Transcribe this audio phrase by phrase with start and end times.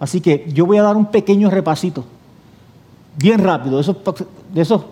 [0.00, 2.04] Así que yo voy a dar un pequeño repasito,
[3.16, 3.82] bien rápido, de
[4.60, 4.84] eso,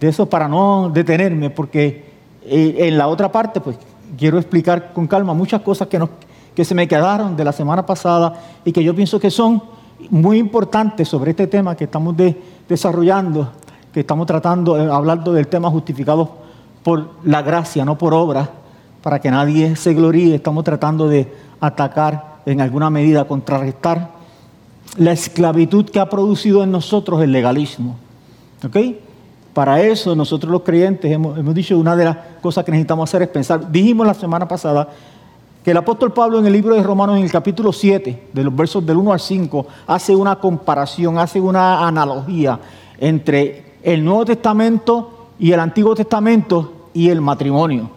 [0.00, 2.04] de eso, para no detenerme, porque
[2.44, 3.78] eh, en la otra parte, pues
[4.18, 8.34] quiero explicar con calma muchas cosas que, se me quedaron de la semana pasada
[8.64, 9.62] y que yo pienso que son
[10.10, 12.14] muy importantes sobre este tema que estamos
[12.68, 13.50] desarrollando,
[13.92, 16.44] que estamos tratando, eh, hablando del tema justificado
[16.82, 18.50] por la gracia, no por obra,
[19.02, 20.34] para que nadie se gloríe.
[20.34, 24.13] Estamos tratando de atacar en alguna medida, contrarrestar
[24.96, 27.96] la esclavitud que ha producido en nosotros el legalismo.
[28.64, 28.76] ¿Ok?
[29.52, 33.22] Para eso nosotros los creyentes hemos, hemos dicho una de las cosas que necesitamos hacer
[33.22, 34.88] es pensar, dijimos la semana pasada
[35.64, 38.54] que el apóstol Pablo en el libro de Romanos, en el capítulo 7, de los
[38.54, 42.60] versos del 1 al 5, hace una comparación, hace una analogía
[42.98, 47.90] entre el Nuevo Testamento y el Antiguo Testamento y el matrimonio.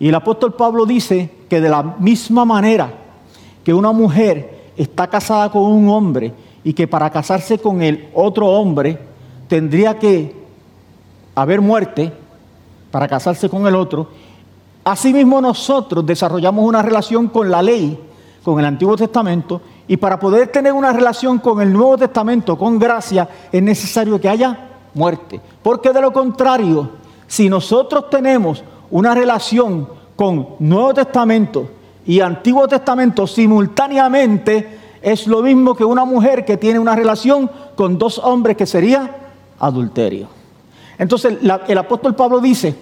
[0.00, 2.92] Y el apóstol Pablo dice que de la misma manera
[3.62, 6.32] que una mujer está casada con un hombre
[6.64, 8.98] y que para casarse con el otro hombre
[9.48, 10.34] tendría que
[11.34, 12.12] haber muerte
[12.90, 14.08] para casarse con el otro,
[14.84, 17.98] Asimismo nosotros desarrollamos una relación con la ley,
[18.42, 22.78] con el Antiguo Testamento, y para poder tener una relación con el Nuevo Testamento, con
[22.78, 25.40] gracia, es necesario que haya muerte.
[25.62, 26.90] Porque de lo contrario,
[27.26, 29.86] si nosotros tenemos una relación
[30.16, 31.68] con Nuevo Testamento
[32.10, 37.98] y Antiguo Testamento simultáneamente, es lo mismo que una mujer que tiene una relación con
[37.98, 39.14] dos hombres que sería
[39.60, 40.26] adulterio.
[40.98, 42.74] Entonces el apóstol Pablo dice,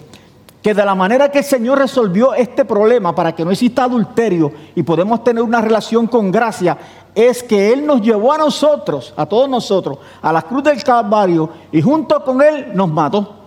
[0.63, 4.51] que de la manera que el Señor resolvió este problema para que no exista adulterio
[4.73, 6.75] y podemos tener una relación con gracia,
[7.13, 11.51] es que Él nos llevó a nosotros, a todos nosotros, a la cruz del Calvario
[11.71, 13.38] y junto con Él nos mató.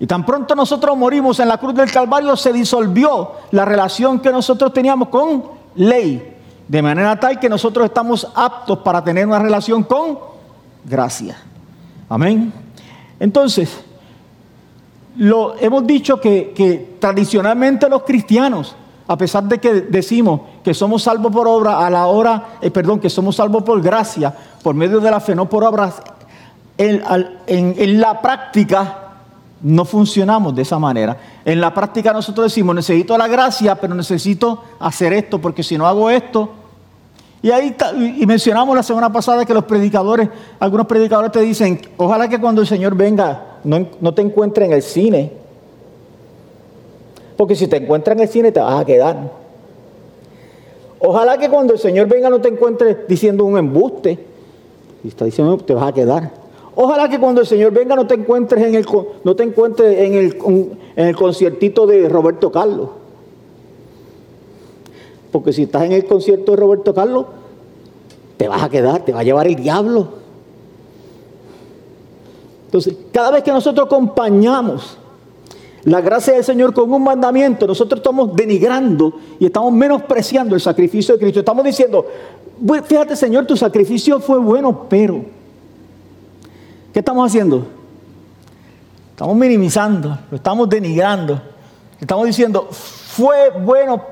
[0.00, 4.30] Y tan pronto nosotros morimos en la cruz del Calvario, se disolvió la relación que
[4.30, 6.36] nosotros teníamos con ley,
[6.68, 10.18] de manera tal que nosotros estamos aptos para tener una relación con
[10.84, 11.36] gracia.
[12.08, 12.52] Amén.
[13.18, 13.84] Entonces,
[15.16, 18.76] lo, hemos dicho que, tradicionalmente los cristianos,
[19.08, 23.00] a pesar de que decimos que somos salvos por obra, a la hora, eh, perdón,
[23.00, 24.32] que somos salvos por gracia,
[24.62, 26.00] por medio de la fe, no por obras,
[26.76, 27.02] en,
[27.48, 29.07] en la práctica
[29.62, 31.16] no funcionamos de esa manera.
[31.44, 35.86] En la práctica nosotros decimos, necesito la gracia, pero necesito hacer esto, porque si no
[35.86, 36.50] hago esto,
[37.40, 37.76] y ahí
[38.18, 42.60] y mencionamos la semana pasada que los predicadores, algunos predicadores te dicen, ojalá que cuando
[42.60, 45.32] el Señor venga no, te encuentre en el cine.
[47.36, 49.30] Porque si te encuentra en el cine te vas a quedar.
[50.98, 54.18] Ojalá que cuando el Señor venga no te encuentre diciendo un embuste.
[55.04, 56.32] Y está diciendo, te vas a quedar.
[56.80, 58.86] Ojalá que cuando el Señor venga no te encuentres en el,
[59.24, 60.38] no te encuentres en el,
[60.94, 62.90] en el conciertito de Roberto Carlos.
[65.32, 67.26] Porque si estás en el concierto de Roberto Carlos,
[68.36, 70.06] te vas a quedar, te va a llevar el diablo.
[72.66, 74.98] Entonces, cada vez que nosotros acompañamos
[75.82, 81.14] la gracia del Señor con un mandamiento, nosotros estamos denigrando y estamos menospreciando el sacrificio
[81.14, 81.40] de Cristo.
[81.40, 82.06] Estamos diciendo,
[82.84, 85.37] fíjate Señor, tu sacrificio fue bueno, pero
[86.98, 87.64] ¿qué estamos haciendo?
[89.10, 91.40] Estamos minimizando, lo estamos denigrando.
[92.00, 94.02] Estamos diciendo, fue bueno,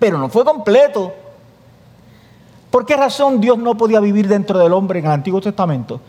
[0.00, 1.12] pero no fue completo.
[2.72, 6.00] ¿Por qué razón Dios no podía vivir dentro del hombre en el Antiguo Testamento?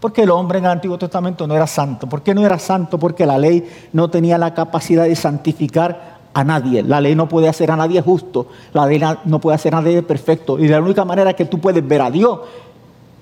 [0.00, 2.08] Porque el hombre en el Antiguo Testamento no era santo.
[2.08, 2.98] ¿Por qué no era santo?
[2.98, 6.82] Porque la ley no tenía la capacidad de santificar a nadie.
[6.82, 8.46] La ley no puede hacer a nadie justo.
[8.72, 10.58] La ley no puede hacer a nadie perfecto.
[10.58, 12.40] Y la única manera que tú puedes ver a Dios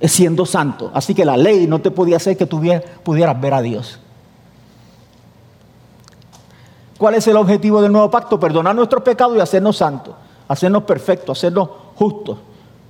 [0.03, 0.91] siendo santo.
[0.93, 2.63] Así que la ley no te podía hacer que tú
[3.03, 3.99] pudieras ver a Dios.
[6.99, 8.41] ¿Cuál es el objetivo del nuevo pacto?
[8.41, 10.15] Perdonar nuestros pecados y hacernos santos,
[10.49, 12.39] hacernos perfectos, hacernos justos.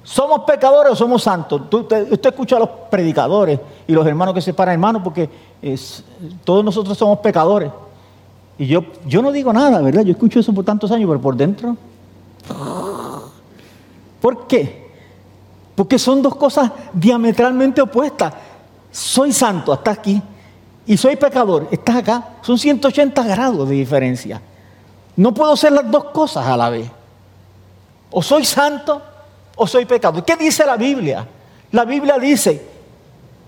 [0.04, 1.62] ¿Somos pecadores o somos santos?
[1.72, 5.28] usted, escucha a los predicadores y los hermanos que se paran hermanos porque
[6.44, 7.72] todos nosotros somos pecadores.
[8.58, 10.02] Y yo, yo no digo nada, ¿verdad?
[10.02, 11.76] Yo escucho eso por tantos años, pero por dentro.
[14.20, 14.85] ¿Por qué?
[15.76, 18.34] Porque son dos cosas diametralmente opuestas.
[18.90, 20.20] Soy santo hasta aquí
[20.86, 22.28] y soy pecador, estás acá.
[22.40, 24.40] Son 180 grados de diferencia.
[25.16, 26.90] No puedo ser las dos cosas a la vez.
[28.10, 29.02] O soy santo
[29.54, 30.24] o soy pecador.
[30.24, 31.26] ¿Qué dice la Biblia?
[31.72, 32.76] La Biblia dice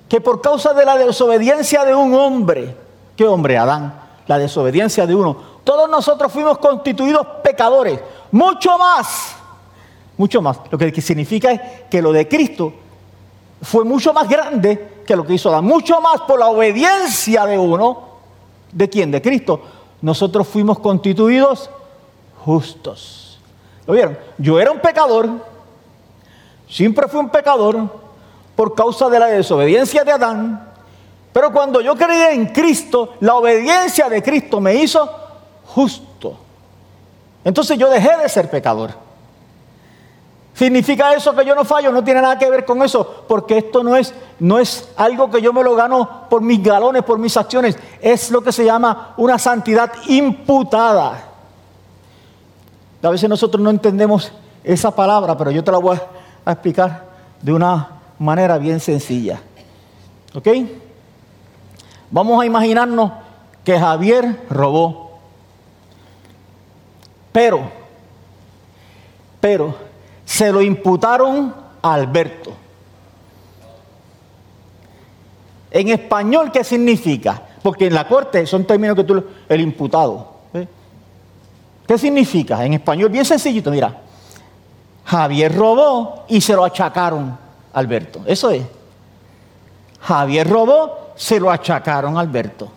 [0.08, 2.76] que por causa de la desobediencia de un hombre,
[3.16, 3.56] ¿qué hombre?
[3.56, 3.94] Adán,
[4.26, 8.00] la desobediencia de uno, todos nosotros fuimos constituidos pecadores,
[8.32, 9.36] mucho más,
[10.18, 10.58] mucho más.
[10.70, 11.60] Lo que significa es
[11.90, 12.74] que lo de Cristo
[13.62, 17.58] fue mucho más grande que lo que hizo Adán, mucho más por la obediencia de
[17.58, 18.06] uno.
[18.70, 19.10] ¿De quién?
[19.10, 19.62] De Cristo.
[20.02, 21.70] Nosotros fuimos constituidos
[22.44, 23.40] justos.
[23.86, 24.18] ¿Lo vieron?
[24.36, 25.30] Yo era un pecador,
[26.68, 27.88] Siempre fui un pecador
[28.54, 30.68] por causa de la desobediencia de Adán.
[31.32, 35.08] Pero cuando yo creí en Cristo, la obediencia de Cristo me hizo
[35.66, 36.36] justo.
[37.44, 38.90] Entonces yo dejé de ser pecador.
[40.58, 41.92] ¿Significa eso que yo no fallo?
[41.92, 45.40] No tiene nada que ver con eso, porque esto no es, no es algo que
[45.40, 47.78] yo me lo gano por mis galones, por mis acciones.
[48.00, 51.26] Es lo que se llama una santidad imputada.
[53.00, 54.32] A veces nosotros no entendemos
[54.64, 55.96] esa palabra, pero yo te la voy
[56.44, 57.04] a explicar
[57.40, 59.40] de una manera bien sencilla.
[60.34, 60.48] ¿Ok?
[62.10, 63.12] Vamos a imaginarnos
[63.62, 65.20] que Javier robó.
[67.30, 67.60] Pero,
[69.40, 69.87] pero,
[70.28, 72.52] se lo imputaron a Alberto.
[75.70, 77.42] En español, ¿qué significa?
[77.62, 80.34] Porque en la corte son términos que tú, el imputado.
[81.86, 82.62] ¿Qué significa?
[82.62, 84.02] En español, bien sencillito, mira.
[85.06, 87.38] Javier robó y se lo achacaron
[87.72, 88.20] a Alberto.
[88.26, 88.62] Eso es.
[89.98, 92.70] Javier robó, se lo achacaron a Alberto.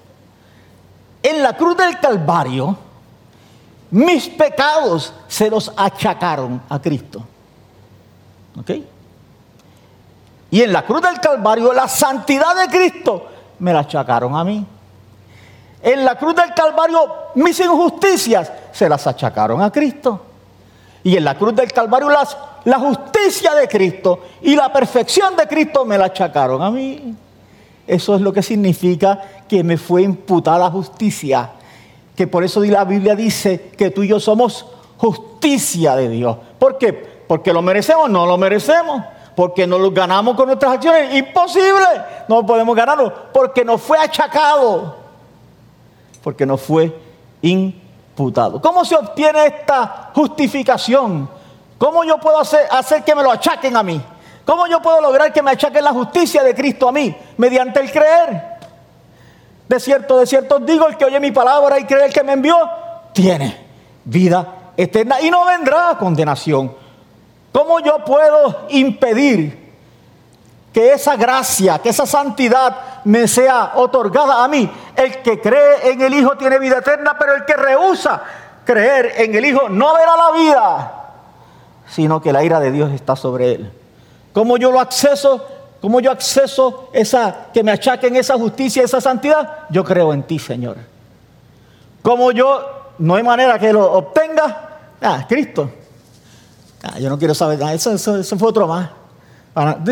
[1.21, 2.77] En la cruz del Calvario,
[3.92, 7.25] mis pecados se los achacaron a Cristo.
[8.59, 8.71] ¿Ok?
[10.51, 13.27] Y en la cruz del Calvario, la santidad de Cristo
[13.59, 14.65] me la achacaron a mí.
[15.81, 17.00] En la cruz del Calvario,
[17.36, 20.25] mis injusticias se las achacaron a Cristo.
[21.03, 25.47] Y en la cruz del Calvario, las, la justicia de Cristo y la perfección de
[25.47, 27.15] Cristo me la achacaron a mí.
[27.88, 31.51] Eso es lo que significa que me fue imputada justicia.
[32.15, 36.38] Que por eso la Biblia dice que tú y yo somos justicia de Dios.
[36.59, 37.11] ¿Por qué?
[37.31, 39.01] Porque lo merecemos, no lo merecemos.
[39.38, 41.16] Porque no lo ganamos con nuestras acciones.
[41.16, 41.88] Imposible.
[42.28, 43.31] No podemos ganarlo.
[43.31, 45.01] Porque nos fue achacado
[46.24, 46.95] porque no fue
[47.42, 48.62] imputado.
[48.62, 51.30] ¿Cómo se obtiene esta justificación?
[51.78, 54.01] ¿Cómo yo puedo hacer, hacer que me lo achaquen a mí?
[54.45, 57.16] ¿Cómo yo puedo lograr que me achaquen la justicia de Cristo a mí?
[57.38, 58.51] Mediante el creer.
[59.68, 62.33] De cierto, de cierto digo, el que oye mi palabra y cree el que me
[62.33, 62.57] envió,
[63.13, 63.66] tiene
[64.04, 66.75] vida eterna y no vendrá condenación.
[67.51, 69.62] ¿Cómo yo puedo impedir
[70.74, 74.69] que esa gracia, que esa santidad me sea otorgada a mí.
[74.95, 78.21] El que cree en el Hijo tiene vida eterna, pero el que rehúsa
[78.65, 80.94] creer en el Hijo no verá la vida,
[81.88, 83.71] sino que la ira de Dios está sobre él.
[84.33, 85.45] ¿Cómo yo lo acceso?
[85.81, 89.65] ¿Cómo yo acceso esa, que me achaquen esa justicia, esa santidad?
[89.69, 90.77] Yo creo en ti, Señor.
[92.01, 94.69] ¿Cómo yo, no hay manera que lo obtenga?
[95.01, 95.69] Ah, Cristo.
[96.83, 98.89] Ah, yo no quiero saber, eso, eso fue otro más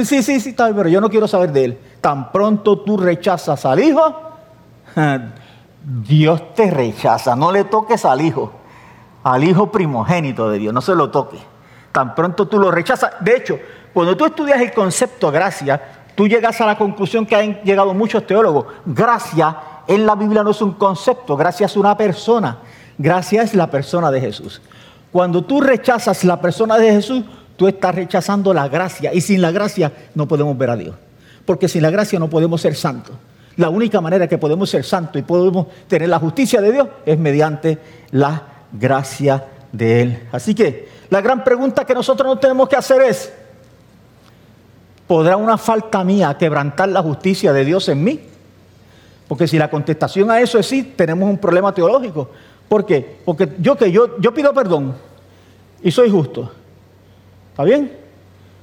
[0.05, 1.79] sí, sí, sí, pero yo no quiero saber de él.
[2.01, 4.15] Tan pronto tú rechazas al hijo,
[6.07, 7.35] Dios te rechaza.
[7.35, 8.51] No le toques al hijo,
[9.23, 11.41] al hijo primogénito de Dios, no se lo toques.
[11.91, 13.13] Tan pronto tú lo rechazas.
[13.19, 13.59] De hecho,
[13.93, 15.81] cuando tú estudias el concepto gracia,
[16.15, 18.67] tú llegas a la conclusión que han llegado muchos teólogos.
[18.85, 19.57] Gracia
[19.87, 22.59] en la Biblia no es un concepto, gracia es una persona.
[22.97, 24.61] Gracia es la persona de Jesús.
[25.11, 27.23] Cuando tú rechazas la persona de Jesús,
[27.55, 30.95] tú estás rechazando la gracia y sin la gracia no podemos ver a Dios.
[31.45, 33.15] Porque sin la gracia no podemos ser santos.
[33.57, 37.19] La única manera que podemos ser santos y podemos tener la justicia de Dios es
[37.19, 37.77] mediante
[38.11, 40.27] la gracia de Él.
[40.31, 43.33] Así que la gran pregunta que nosotros nos tenemos que hacer es,
[45.07, 48.19] ¿podrá una falta mía quebrantar la justicia de Dios en mí?
[49.27, 52.29] Porque si la contestación a eso es sí, tenemos un problema teológico.
[52.69, 53.19] ¿Por qué?
[53.25, 54.95] Porque yo que yo, yo pido perdón
[55.81, 56.51] y soy justo.
[57.51, 57.91] ¿Está bien?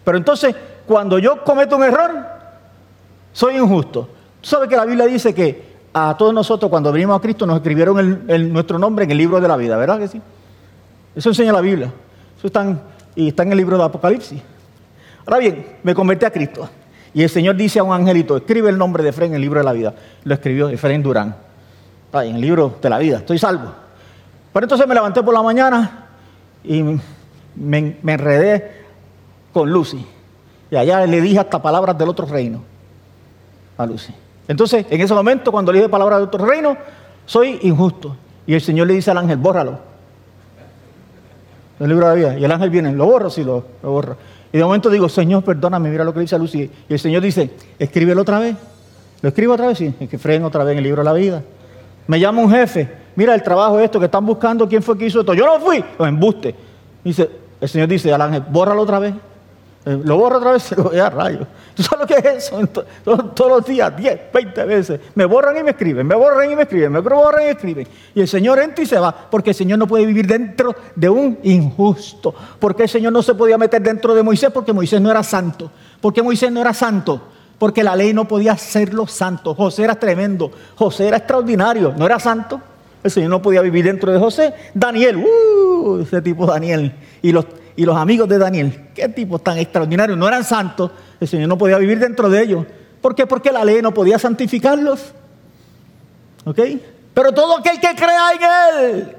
[0.04, 0.54] Pero entonces,
[0.86, 2.24] cuando yo cometo un error,
[3.32, 4.08] soy injusto.
[4.40, 7.56] Tú sabes que la Biblia dice que a todos nosotros, cuando venimos a Cristo, nos
[7.56, 10.22] escribieron nuestro nombre en el libro de la vida, ¿verdad que sí?
[11.14, 11.92] Eso enseña la Biblia.
[12.38, 12.78] Eso está
[13.16, 14.40] y está en el libro de Apocalipsis.
[15.24, 16.68] Ahora bien, me convertí a Cristo.
[17.14, 19.58] Y el Señor dice a un angelito, escribe el nombre de Efraín en el libro
[19.58, 19.94] de la vida.
[20.22, 21.34] Lo escribió Efraín Durán.
[22.12, 23.18] en el libro de la vida.
[23.18, 23.85] Estoy salvo.
[24.56, 26.06] Pero entonces me levanté por la mañana
[26.64, 26.82] y
[27.56, 28.84] me, enredé
[29.52, 30.02] con Lucy.
[30.70, 32.62] Y allá le dije hasta palabras del otro reino
[33.76, 34.14] a Lucy.
[34.48, 36.74] Entonces, en ese momento, cuando le dije palabras del otro reino,
[37.26, 38.16] soy injusto.
[38.46, 39.78] Y el Señor le dice al ángel, bórralo.
[41.78, 42.38] El libro de la vida.
[42.38, 44.16] Y el ángel viene, lo borro, sí, lo, lo borro.
[44.54, 46.70] Y de momento digo, Señor, perdóname, mira lo que dice Lucy.
[46.88, 48.56] Y el Señor dice, escríbelo otra vez.
[49.20, 49.76] ¿Lo escribo otra vez?
[49.76, 51.42] Sí, que freno otra vez en el libro de la vida.
[52.06, 55.20] Me llama un jefe, mira el trabajo esto que están buscando, ¿quién fue que hizo
[55.20, 55.34] esto?
[55.34, 56.54] Yo no fui, lo embuste.
[57.02, 57.28] Dice,
[57.60, 59.14] el Señor dice al ángel, bórralo otra vez.
[59.86, 61.46] Eh, lo borro otra vez, se lo a rayo.
[61.74, 62.60] ¿Tú sabes lo que es eso?
[63.04, 65.00] Todos, los días, 10, 20 veces.
[65.14, 67.88] Me borran y me escriben, me borran y me escriben, me borran y me escriben.
[68.12, 71.08] Y el Señor entra y se va, porque el Señor no puede vivir dentro de
[71.08, 72.34] un injusto.
[72.58, 75.70] Porque el Señor no se podía meter dentro de Moisés, porque Moisés no era santo.
[76.00, 77.20] Porque Moisés no era santo.
[77.56, 79.54] Porque la ley no podía hacerlo santo.
[79.54, 82.60] José era tremendo, José era extraordinario, no era santo.
[83.02, 84.54] El Señor no podía vivir dentro de José.
[84.74, 86.92] Daniel, uh, ese tipo Daniel.
[87.22, 91.28] Y los y los amigos de Daniel, qué tipos tan extraordinarios, no eran santos, el
[91.28, 92.66] Señor no podía vivir dentro de ellos.
[93.02, 93.26] ¿Por qué?
[93.26, 95.12] Porque la ley no podía santificarlos.
[96.46, 96.58] ¿Ok?
[97.12, 99.16] Pero todo aquel que crea en Él,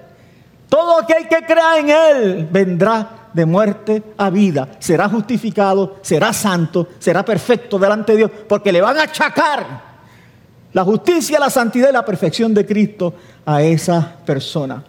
[0.67, 6.87] todo aquel que crea en Él, vendrá de muerte a vida, será justificado, será santo,
[6.97, 9.96] será perfecto delante de Dios, porque le van a achacar
[10.77, 13.11] la justicia, la santidad y la perfección de Cristo
[13.47, 14.83] a esa persona.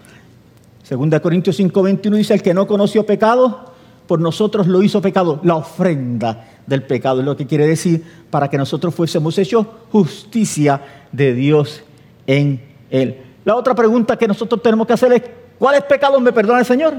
[0.83, 3.73] Segunda Corintios 5:21 dice, el que no conoció pecado,
[4.07, 8.50] por nosotros lo hizo pecado, la ofrenda del pecado, es lo que quiere decir, para
[8.50, 11.83] que nosotros fuésemos hechos justicia de Dios
[12.26, 13.23] en él.
[13.47, 15.23] La otra pregunta que nosotros tenemos que hacer es,
[15.59, 16.97] ¿cuáles pecados me perdona el Señor?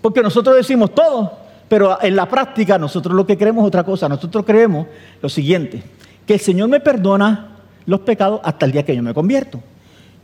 [0.00, 1.32] Porque nosotros decimos todo,
[1.68, 4.08] pero en la práctica nosotros lo que creemos es otra cosa.
[4.08, 4.86] Nosotros creemos
[5.20, 5.82] lo siguiente,
[6.24, 7.48] que el Señor me perdona
[7.86, 9.60] los pecados hasta el día que yo me convierto.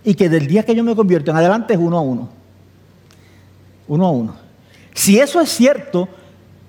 [0.04, 2.28] Y que del día que yo me convierto en adelante es uno a uno
[3.88, 4.34] uno a uno.
[4.94, 6.08] Si eso es cierto,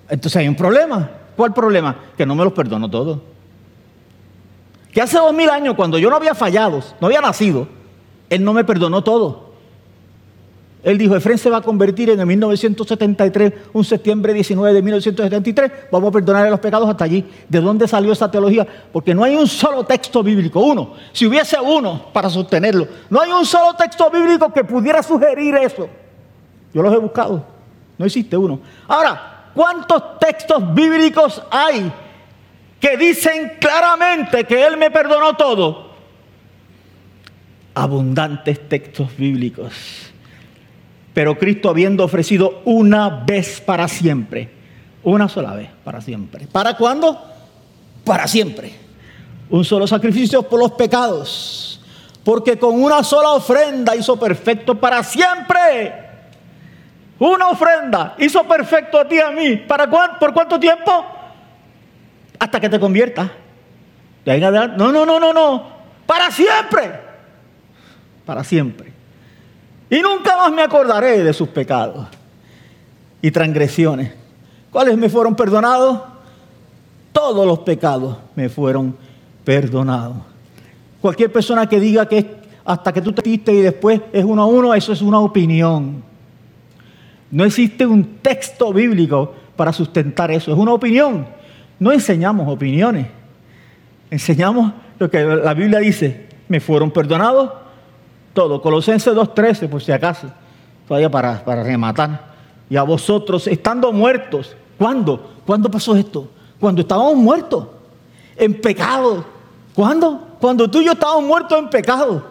[0.09, 1.09] entonces hay un problema.
[1.35, 1.95] ¿Cuál problema?
[2.17, 3.19] Que no me los perdono todos.
[4.91, 7.67] Que hace dos mil años, cuando yo no había fallado, no había nacido,
[8.29, 9.46] Él no me perdonó todo.
[10.83, 15.71] Él dijo, Efraín se va a convertir en el 1973, un septiembre 19 de 1973,
[15.91, 17.25] vamos a perdonarle los pecados hasta allí.
[17.49, 18.65] ¿De dónde salió esa teología?
[18.93, 20.93] Porque no hay un solo texto bíblico, uno.
[21.11, 25.89] Si hubiese uno para sostenerlo, no hay un solo texto bíblico que pudiera sugerir eso.
[26.73, 27.43] Yo los he buscado.
[27.97, 28.59] No existe uno.
[28.87, 31.91] Ahora, ¿cuántos textos bíblicos hay
[32.79, 35.87] que dicen claramente que Él me perdonó todo?
[37.73, 40.13] Abundantes textos bíblicos.
[41.17, 44.51] Pero Cristo habiendo ofrecido una vez para siempre,
[45.01, 46.45] una sola vez para siempre.
[46.45, 47.19] ¿Para cuándo?
[48.05, 48.71] Para siempre.
[49.49, 51.81] Un solo sacrificio por los pecados.
[52.23, 55.91] Porque con una sola ofrenda hizo perfecto para siempre
[57.17, 59.55] una ofrenda hizo perfecto a ti y a mí.
[59.55, 61.03] ¿Para ¿Por cuánto tiempo?
[62.37, 63.27] Hasta que te conviertas.
[64.23, 65.67] No, no, no, no, no.
[66.05, 66.91] Para siempre.
[68.23, 68.96] Para siempre.
[69.89, 72.07] Y nunca más me acordaré de sus pecados
[73.21, 74.11] y transgresiones.
[74.71, 76.01] ¿Cuáles me fueron perdonados?
[77.13, 78.95] Todos los pecados me fueron
[79.43, 80.17] perdonados.
[81.01, 84.45] Cualquier persona que diga que hasta que tú te diste y después es uno a
[84.45, 86.03] uno, eso es una opinión.
[87.31, 91.25] No existe un texto bíblico para sustentar eso, es una opinión.
[91.79, 93.07] No enseñamos opiniones,
[94.11, 97.51] enseñamos lo que la Biblia dice, me fueron perdonados
[98.37, 98.61] todo.
[98.61, 100.27] Colosenses 2.13, por si acaso,
[100.87, 102.35] todavía para, rematar.
[102.69, 105.31] Y a vosotros, estando muertos, ¿cuándo?
[105.43, 106.29] ¿Cuándo pasó esto?
[106.59, 107.65] Cuando estábamos muertos,
[108.35, 109.25] en pecado.
[109.73, 110.35] ¿Cuándo?
[110.39, 112.23] Cuando tú y yo estábamos muertos en pecado.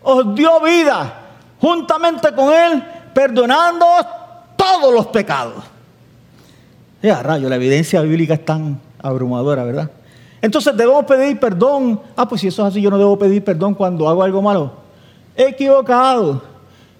[0.00, 1.22] Os dio vida
[1.60, 2.80] juntamente con Él
[3.12, 3.84] perdonando
[4.56, 5.64] todos los pecados.
[7.02, 9.90] Ya, rayo, la evidencia bíblica es tan abrumadora, ¿verdad?
[10.40, 12.00] Entonces debemos pedir perdón.
[12.16, 14.72] Ah, pues si eso es así, yo no debo pedir perdón cuando hago algo malo.
[15.36, 16.42] Equivocado.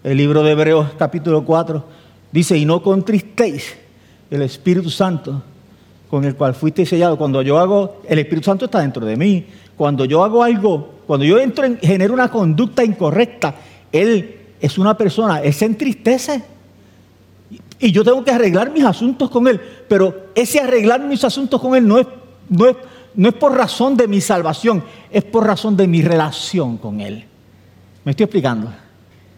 [0.05, 1.85] El libro de Hebreos capítulo 4
[2.31, 3.77] dice, y no contristéis
[4.31, 5.43] el Espíritu Santo
[6.09, 7.19] con el cual fuiste sellado.
[7.19, 9.47] Cuando yo hago, el Espíritu Santo está dentro de mí.
[9.77, 13.55] Cuando yo hago algo, cuando yo entro en, genero una conducta incorrecta,
[13.93, 16.43] Él es una persona, él se entristece.
[17.79, 19.61] Y yo tengo que arreglar mis asuntos con él.
[19.89, 22.07] Pero ese arreglar mis asuntos con él no es,
[22.49, 22.77] no es,
[23.19, 27.25] no es por razón de mi salvación, es por razón de mi relación con él.
[28.05, 28.73] ¿Me estoy explicando?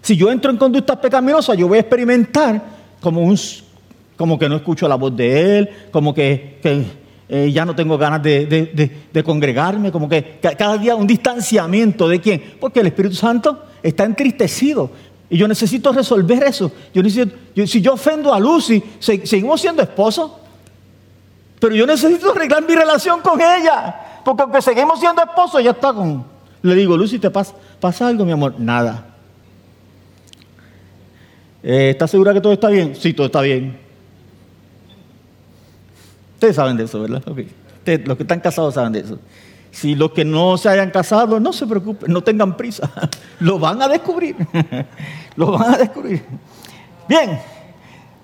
[0.02, 2.62] Si yo entro en conductas pecaminosas, yo voy a experimentar
[3.00, 3.38] como, un,
[4.18, 6.58] como que no escucho la voz de él, como que,
[7.26, 12.20] eh, ya no tengo ganas de, de, congregarme, como que cada día un distanciamiento de
[12.20, 12.42] quién.
[12.60, 14.90] Porque el Espíritu Santo está entristecido.
[15.30, 16.70] Y yo necesito resolver eso.
[16.92, 17.34] Yo necesito,
[17.66, 20.32] si yo ofendo a Lucy, seguimos siendo esposos.
[21.60, 24.22] Pero yo necesito arreglar mi relación con ella.
[24.24, 26.24] Porque aunque seguimos siendo esposos, ya está con...
[26.62, 27.54] Le digo, Lucy, ¿te pasa,
[28.06, 28.54] algo, mi amor?
[28.58, 29.06] Nada.
[31.62, 32.96] Eh, ¿Estás segura que todo está bien?
[32.96, 33.78] Sí, todo está bien.
[36.34, 37.22] Ustedes saben de eso, ¿verdad?
[37.26, 39.18] los que están casados saben de eso.
[39.70, 42.90] Si los que no se hayan casado, no se preocupen, no tengan prisa.
[43.40, 44.36] Lo van a descubrir.
[45.36, 46.24] Lo van a descubrir.
[47.08, 47.38] Bien,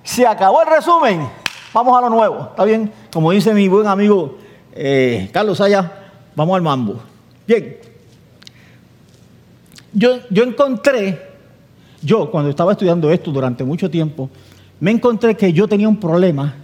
[0.02, 1.28] se acabó el resumen.
[1.72, 2.90] Vamos a lo nuevo, ¿está bien?
[3.12, 4.38] Como dice mi buen amigo
[4.72, 5.90] eh, Carlos Saya,
[6.34, 7.00] vamos al mambo.
[7.46, 7.76] Bien.
[9.92, 11.18] Yo, yo encontré,
[12.02, 14.28] yo cuando estaba estudiando esto durante mucho tiempo,
[14.78, 16.54] me encontré que yo tenía un problema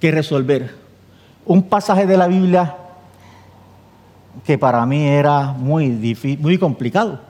[0.00, 0.70] que resolver.
[1.44, 2.76] Un pasaje de la Biblia
[4.46, 7.20] que para mí era muy difícil, muy complicado.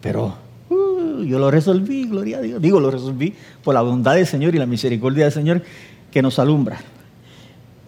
[0.00, 0.34] Pero
[0.68, 2.60] uh, yo lo resolví, gloria a Dios.
[2.60, 5.62] Digo, lo resolví por la bondad del Señor y la misericordia del Señor
[6.14, 6.78] que nos alumbra.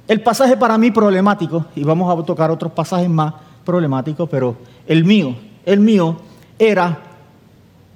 [0.09, 3.33] El pasaje para mí problemático, y vamos a tocar otros pasajes más
[3.64, 6.16] problemáticos, pero el mío, el mío
[6.59, 6.99] era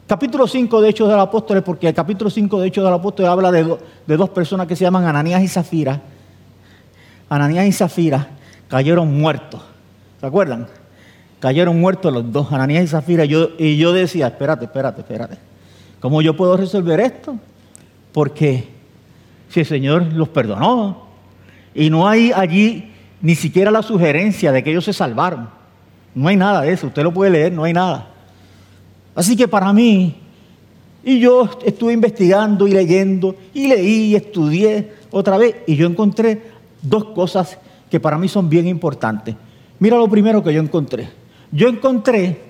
[0.06, 3.00] capítulo 5 de Hechos de los Apóstoles, porque el capítulo 5 de Hechos de los
[3.00, 6.00] Apóstoles habla de, dos personas que se llaman Ananías y Zafira.
[7.28, 8.28] Ananías y Zafira
[8.68, 9.60] cayeron muertos.
[10.20, 10.68] ¿Se acuerdan?
[11.40, 13.24] Cayeron muertos los dos, Ananías y Zafira.
[13.24, 15.38] Yo, y yo decía, espérate, espérate, espérate.
[15.98, 17.34] ¿Cómo yo puedo resolver esto?
[18.12, 18.79] Porque
[19.50, 21.08] si el Señor los perdonó
[21.74, 22.90] y no hay allí
[23.20, 25.48] ni siquiera la sugerencia de que ellos se salvaron.
[26.14, 28.08] No hay nada de eso, usted lo puede leer, no hay nada.
[29.14, 30.16] Así que para mí,
[31.04, 36.42] y yo estuve investigando y leyendo, y leí y estudié otra vez, y yo encontré
[36.80, 37.58] dos cosas
[37.90, 39.34] que para mí son bien importantes.
[39.78, 41.08] Mira lo primero que yo encontré.
[41.50, 42.40] Yo encontré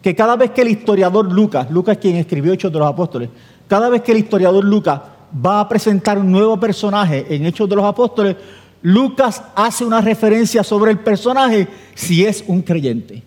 [0.00, 3.28] que cada vez que el historiador Lucas, Lucas quien escribió Hechos de los Apóstoles,
[3.66, 5.00] cada vez que el historiador Lucas
[5.34, 8.36] va a presentar un nuevo personaje en Hechos de los Apóstoles,
[8.82, 13.22] Lucas hace una referencia sobre el personaje si es un creyente.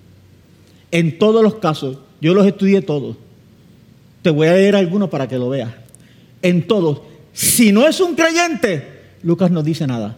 [0.91, 3.17] En todos los casos, yo los estudié todos.
[4.21, 5.71] Te voy a leer algunos para que lo veas.
[6.41, 7.01] En todos.
[7.33, 8.87] Si no es un creyente,
[9.23, 10.17] Lucas no dice nada.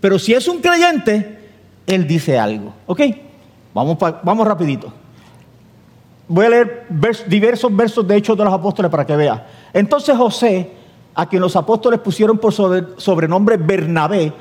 [0.00, 1.38] Pero si es un creyente,
[1.86, 2.74] él dice algo.
[2.86, 3.00] ¿Ok?
[3.72, 4.92] Vamos, vamos rapidito.
[6.26, 6.86] Voy a leer
[7.26, 9.46] diversos versos de Hechos de los Apóstoles para que vea.
[9.72, 10.70] Entonces José,
[11.14, 14.32] a quien los apóstoles pusieron por sobrenombre Bernabé,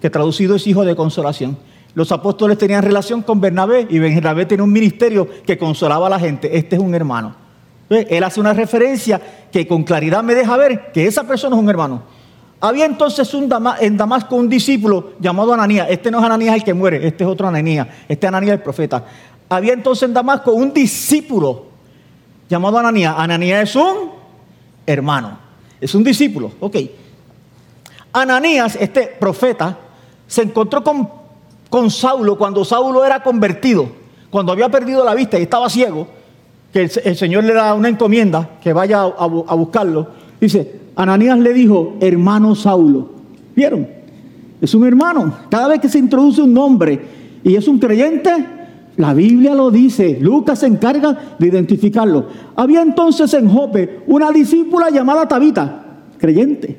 [0.00, 1.58] que traducido es hijo de consolación.
[1.94, 6.18] Los apóstoles tenían relación con Bernabé y Bernabé tenía un ministerio que consolaba a la
[6.18, 6.56] gente.
[6.56, 7.34] Este es un hermano.
[7.90, 9.20] Él hace una referencia
[9.50, 12.02] que con claridad me deja ver que esa persona es un hermano.
[12.60, 15.88] Había entonces un en Damasco un discípulo llamado Ananías.
[15.90, 17.88] Este no es Ananías el que muere, este es otro Ananías.
[18.08, 19.04] Este es Ananías el profeta.
[19.52, 21.66] Había entonces en Damasco un discípulo
[22.48, 23.14] llamado Ananías.
[23.18, 24.10] Ananías es un
[24.86, 25.36] hermano,
[25.78, 26.52] es un discípulo.
[26.58, 26.76] Ok.
[28.14, 29.76] Ananías, este profeta,
[30.26, 31.06] se encontró con,
[31.68, 33.88] con Saulo cuando Saulo era convertido,
[34.30, 36.08] cuando había perdido la vista y estaba ciego,
[36.72, 40.08] que el, Señor le da una encomienda que vaya a, a buscarlo.
[40.40, 43.10] Dice, Ananías le dijo, hermano Saulo.
[43.54, 43.86] ¿Vieron?
[44.62, 45.34] Es un hermano.
[45.50, 46.98] Cada vez que se introduce un nombre
[47.44, 48.61] y es un creyente,
[48.96, 50.18] la Biblia lo dice.
[50.20, 52.26] Lucas se encarga de identificarlo.
[52.56, 55.84] Había entonces en Jope una discípula llamada Tabita,
[56.18, 56.78] creyente.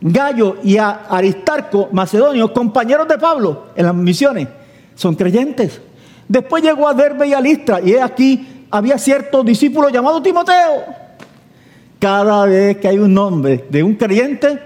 [0.00, 4.48] Gallo y Aristarco, macedonios, compañeros de Pablo en las misiones,
[4.94, 5.80] son creyentes.
[6.26, 11.00] Después llegó a Derbe y a Listra, y aquí había cierto discípulo llamado Timoteo
[12.00, 14.58] cada vez que hay un nombre de un creyente,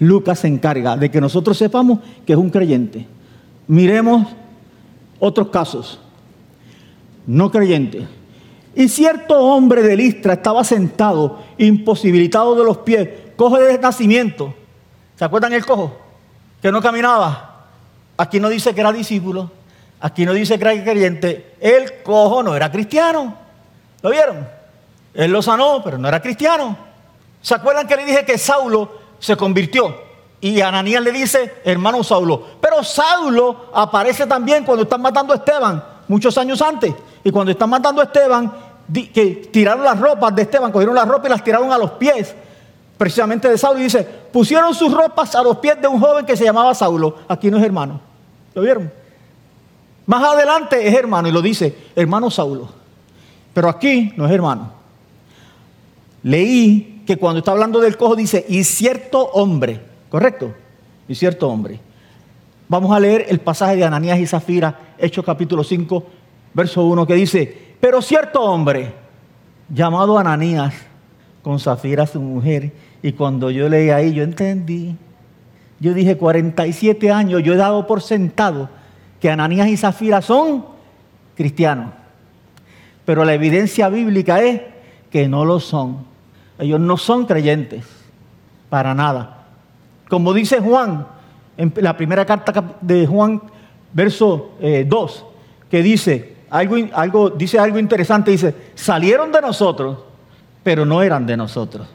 [0.00, 3.06] Lucas se encarga de que nosotros sepamos que es un creyente.
[3.66, 4.26] Miremos
[5.18, 6.00] otros casos.
[7.26, 8.06] No creyente.
[8.74, 14.54] Y cierto hombre de Listra estaba sentado, imposibilitado de los pies, cojo de nacimiento.
[15.16, 15.96] ¿Se acuerdan el cojo?
[16.60, 17.66] Que no caminaba.
[18.16, 19.50] Aquí no dice que era discípulo.
[20.00, 21.54] Aquí no dice que era creyente.
[21.60, 23.36] El cojo no era cristiano.
[24.02, 24.46] ¿Lo vieron?
[25.14, 26.76] Él lo sanó, pero no era cristiano.
[27.40, 29.94] ¿Se acuerdan que le dije que Saulo se convirtió?
[30.44, 32.42] Y Ananías le dice, hermano Saulo.
[32.60, 36.92] Pero Saulo aparece también cuando están matando a Esteban, muchos años antes.
[37.24, 38.52] Y cuando están matando a Esteban,
[38.92, 42.34] que tiraron las ropas de Esteban, cogieron las ropas y las tiraron a los pies,
[42.98, 43.80] precisamente de Saulo.
[43.80, 47.20] Y dice, pusieron sus ropas a los pies de un joven que se llamaba Saulo.
[47.26, 48.02] Aquí no es hermano.
[48.52, 48.92] ¿Lo vieron?
[50.04, 52.68] Más adelante es hermano y lo dice, hermano Saulo.
[53.54, 54.84] Pero aquí no es hermano
[56.24, 59.80] leí que cuando está hablando del cojo dice, y cierto hombre,
[60.14, 60.54] ¿correcto?
[61.08, 61.80] Y cierto hombre.
[62.68, 66.06] Vamos a leer el pasaje de Ananías y Zafira, Hechos capítulo 5,
[66.54, 68.92] verso 1, que dice, pero cierto hombre,
[69.68, 70.72] llamado Ananías,
[71.42, 72.70] con Zafira su mujer,
[73.02, 74.94] y cuando yo leí ahí, yo entendí.
[75.80, 78.70] Yo dije, 47 años, yo he dado por sentado
[79.20, 80.64] que Ananías y Zafira son
[81.34, 81.90] cristianos.
[83.04, 84.60] Pero la evidencia bíblica es
[85.10, 86.04] que no lo son.
[86.60, 87.84] Ellos no son creyentes,
[88.70, 89.40] para nada.
[90.08, 91.06] Como dice Juan,
[91.56, 93.40] en la primera carta de Juan,
[93.92, 95.22] verso 2, eh,
[95.70, 99.98] que dice algo, algo, dice algo interesante, dice, salieron de nosotros,
[100.62, 101.86] pero no eran de nosotros.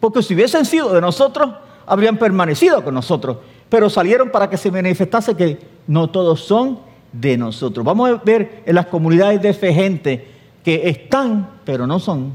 [0.00, 1.50] Porque si hubiesen sido de nosotros,
[1.86, 3.38] habrían permanecido con nosotros,
[3.68, 6.80] pero salieron para que se manifestase que no todos son
[7.12, 7.84] de nosotros.
[7.84, 10.28] Vamos a ver en las comunidades de fe gente
[10.64, 12.32] que están, pero no son.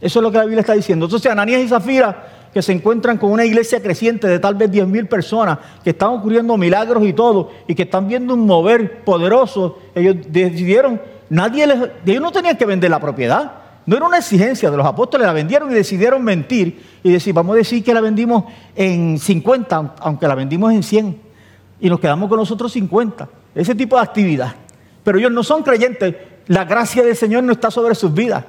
[0.00, 1.06] Eso es lo que la Biblia está diciendo.
[1.06, 4.86] Entonces, Ananías y Zafira, que se encuentran con una iglesia creciente de tal vez 10
[4.86, 9.78] mil personas, que están ocurriendo milagros y todo, y que están viendo un mover poderoso,
[9.94, 13.52] ellos decidieron, nadie les, ellos no tenían que vender la propiedad.
[13.84, 17.54] No era una exigencia de los apóstoles, la vendieron y decidieron mentir y decir, vamos
[17.54, 18.44] a decir que la vendimos
[18.76, 21.20] en 50, aunque la vendimos en 100,
[21.80, 23.28] y nos quedamos con nosotros 50.
[23.54, 24.54] Ese tipo de actividad.
[25.02, 26.14] Pero ellos no son creyentes,
[26.46, 28.44] la gracia del Señor no está sobre sus vidas,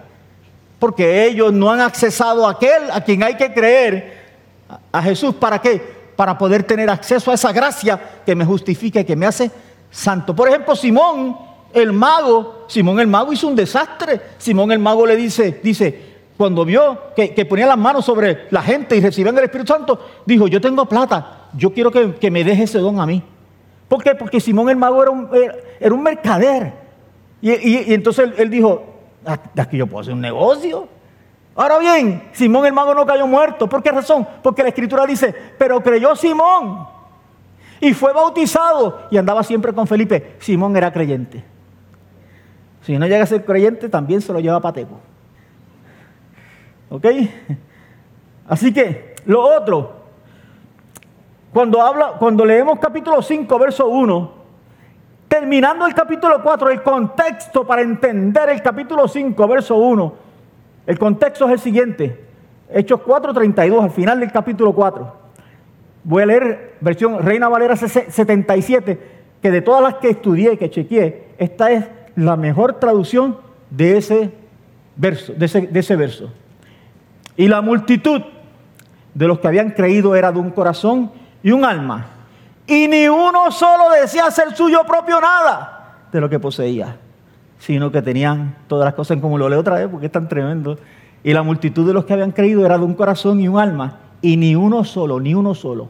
[0.84, 4.17] porque ellos no han accesado a aquel a quien hay que creer,
[4.91, 5.82] a Jesús, ¿para qué?
[6.17, 9.50] Para poder tener acceso a esa gracia que me justifica y que me hace
[9.89, 10.36] santo.
[10.36, 11.38] Por ejemplo, Simón
[11.72, 14.19] el mago, Simón el mago hizo un desastre.
[14.38, 16.02] Simón el mago le dice, dice,
[16.36, 20.50] cuando vio que, ponía las manos sobre la gente y recibían el Espíritu Santo, dijo,
[20.50, 23.24] yo tengo plata, yo quiero que, me deje ese don a mí.
[23.88, 24.15] ¿Por qué?
[24.15, 25.30] Porque Simón el mago era un,
[25.80, 26.74] era, un mercader.
[27.41, 28.92] Y, entonces él, dijo,
[29.25, 30.88] ah, aquí yo puedo hacer un negocio.
[31.55, 33.67] Ahora bien, Simón el mago no cayó muerto.
[33.69, 34.27] ¿Por qué razón?
[34.41, 36.88] Porque la escritura dice, pero creyó Simón
[37.79, 40.36] y fue bautizado y andaba siempre con Felipe.
[40.39, 41.43] Simón era creyente.
[42.81, 44.99] Si no llega a ser creyente, también se lo lleva a Pateco.
[46.89, 47.05] ¿Ok?
[48.47, 50.03] Así que, lo otro,
[51.53, 54.42] cuando, habla, cuando leemos capítulo 5, verso 1,
[55.43, 60.13] terminando el capítulo 4, el contexto para entender el capítulo 5, verso 1,
[60.88, 62.17] el contexto es el siguiente.
[62.69, 65.13] Hechos 4.32, al final del capítulo 4.
[66.06, 68.99] Voy a leer versión Reina Valera 77,
[69.41, 71.84] que de todas las que estudié, que chequeé, esta es
[72.15, 73.36] la mejor traducción
[73.69, 74.32] de ese
[74.95, 76.32] verso, de ese, verso.
[77.36, 78.21] Y la multitud
[79.13, 81.12] de los que habían creído era de un corazón
[81.43, 82.08] y un alma.
[82.67, 86.95] Y ni uno solo decía ser suyo propio nada de lo que poseía,
[87.60, 90.30] sino que tenían todas las cosas en como lo leo otra vez porque es tan
[90.30, 90.78] tremendo.
[91.23, 93.99] Y la multitud de los que habían creído era de un corazón y un alma.
[94.21, 95.89] Y ni uno solo, ni uno solo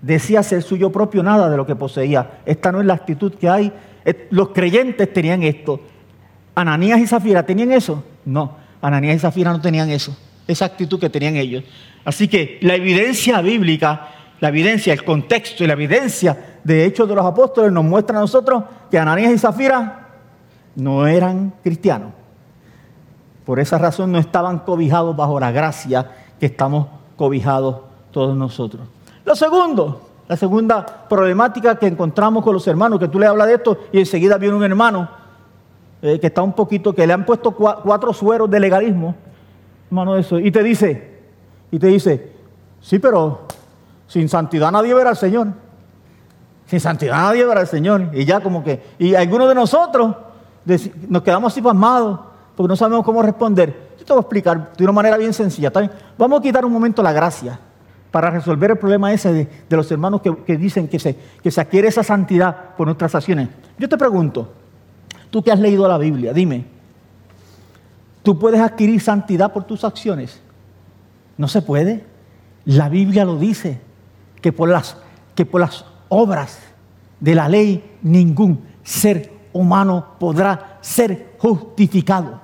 [0.00, 2.38] decía ser suyo propio nada de lo que poseía.
[2.46, 3.72] Esta no es la actitud que hay
[4.30, 5.80] los creyentes tenían esto.
[6.54, 8.04] Ananías y Zafira tenían eso.
[8.24, 10.16] No, Ananías y Zafira no tenían eso.
[10.46, 11.64] Esa actitud que tenían ellos.
[12.04, 14.08] Así que la evidencia bíblica,
[14.40, 18.20] la evidencia, el contexto y la evidencia de Hechos de los Apóstoles nos muestra a
[18.20, 20.08] nosotros que Ananías y Zafira
[20.74, 22.12] no eran cristianos.
[23.44, 28.86] Por esa razón no estaban cobijados bajo la gracia que estamos cobijados todos nosotros.
[29.24, 33.54] Lo segundo, la segunda problemática que encontramos con los hermanos, que tú le hablas de
[33.54, 35.08] esto y enseguida viene un hermano
[36.02, 39.14] eh, que está un poquito, que le han puesto cuatro sueros de legalismo,
[39.88, 41.20] hermano, eso, y te dice,
[41.70, 42.32] y te dice,
[42.80, 43.46] sí, pero
[44.08, 45.48] sin santidad nadie verá al Señor.
[46.66, 48.10] Sin santidad nadie verá al Señor.
[48.12, 50.16] Y ya como que, y algunos de nosotros
[51.08, 52.20] nos quedamos así pasmados
[52.56, 53.94] porque no sabemos cómo responder.
[53.98, 55.72] Yo te voy a explicar de una manera bien sencilla.
[56.18, 57.58] Vamos a quitar un momento la gracia
[58.10, 59.32] para resolver el problema ese
[59.68, 63.48] de, los hermanos que, dicen que se, que se adquiere esa santidad por nuestras acciones.
[63.78, 64.52] Yo te pregunto,
[65.30, 66.64] tú que has leído la Biblia, dime,
[68.22, 70.40] ¿tú puedes adquirir santidad por tus acciones?
[71.36, 72.06] No se puede.
[72.64, 73.80] La Biblia lo dice,
[74.46, 74.96] que por las,
[75.34, 76.60] que por las obras
[77.18, 82.40] de la ley ningún ser humano podrá ser justificado.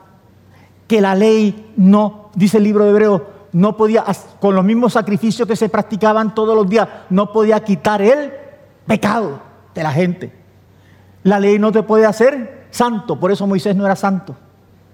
[0.88, 4.04] Que la ley no, dice el libro de Hebreos, no podía,
[4.40, 8.32] con los mismos sacrificios que se practicaban todos los días, no podía quitar el
[8.84, 9.40] pecado
[9.72, 10.32] de la gente.
[11.22, 14.34] La ley no te puede hacer santo, por eso Moisés no era santo.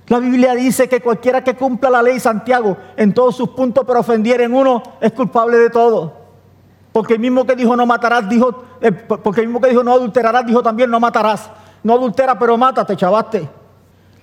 [0.08, 4.00] La Biblia dice que cualquiera que cumpla la ley, Santiago, en todos sus puntos, pero
[4.00, 6.17] ofendiera en uno, es culpable de todo.
[6.92, 9.92] Porque el mismo que dijo no matarás, dijo, eh, porque el mismo que dijo no
[9.92, 11.50] adulterarás, dijo también no matarás.
[11.82, 13.48] No adultera, pero mátate, chavaste.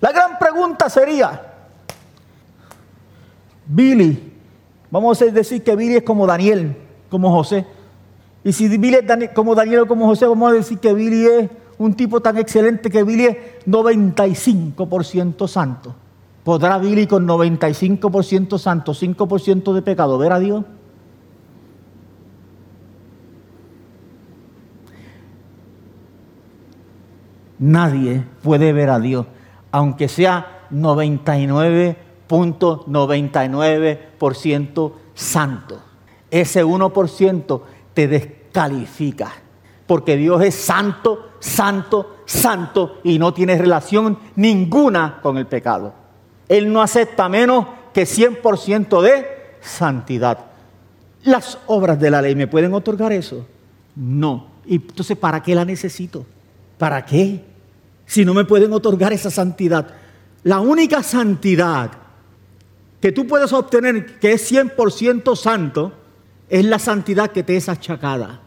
[0.01, 1.53] La gran pregunta sería,
[3.65, 4.33] Billy,
[4.91, 6.77] vamos a decir que Billy es como Daniel,
[7.09, 7.65] como José.
[8.43, 11.49] Y si Billy es como Daniel o como José, vamos a decir que Billy es
[11.77, 15.95] un tipo tan excelente que Billy es 95% santo.
[16.43, 20.63] ¿Podrá Billy con 95% santo, 5% de pecado ver a Dios?
[27.59, 29.27] Nadie puede ver a Dios,
[29.71, 31.95] aunque sea 99%
[32.27, 35.79] .99% santo.
[36.31, 37.61] Ese 1%
[37.93, 39.31] te descalifica.
[39.87, 45.93] Porque Dios es santo, santo, santo y no tiene relación ninguna con el pecado.
[46.49, 49.25] Él no acepta menos que 100% de
[49.61, 50.39] santidad.
[51.23, 53.45] las obras de la ley me pueden otorgar eso.
[53.95, 54.47] No.
[54.65, 56.25] Y entonces, ¿para qué la necesito?
[56.77, 57.43] ¿Para qué?
[58.05, 59.87] Si no me pueden otorgar esa santidad.
[60.43, 61.91] La única santidad
[63.01, 65.93] que tú puedes obtener, que es 100% santo,
[66.49, 68.41] es la santidad que te es achacada,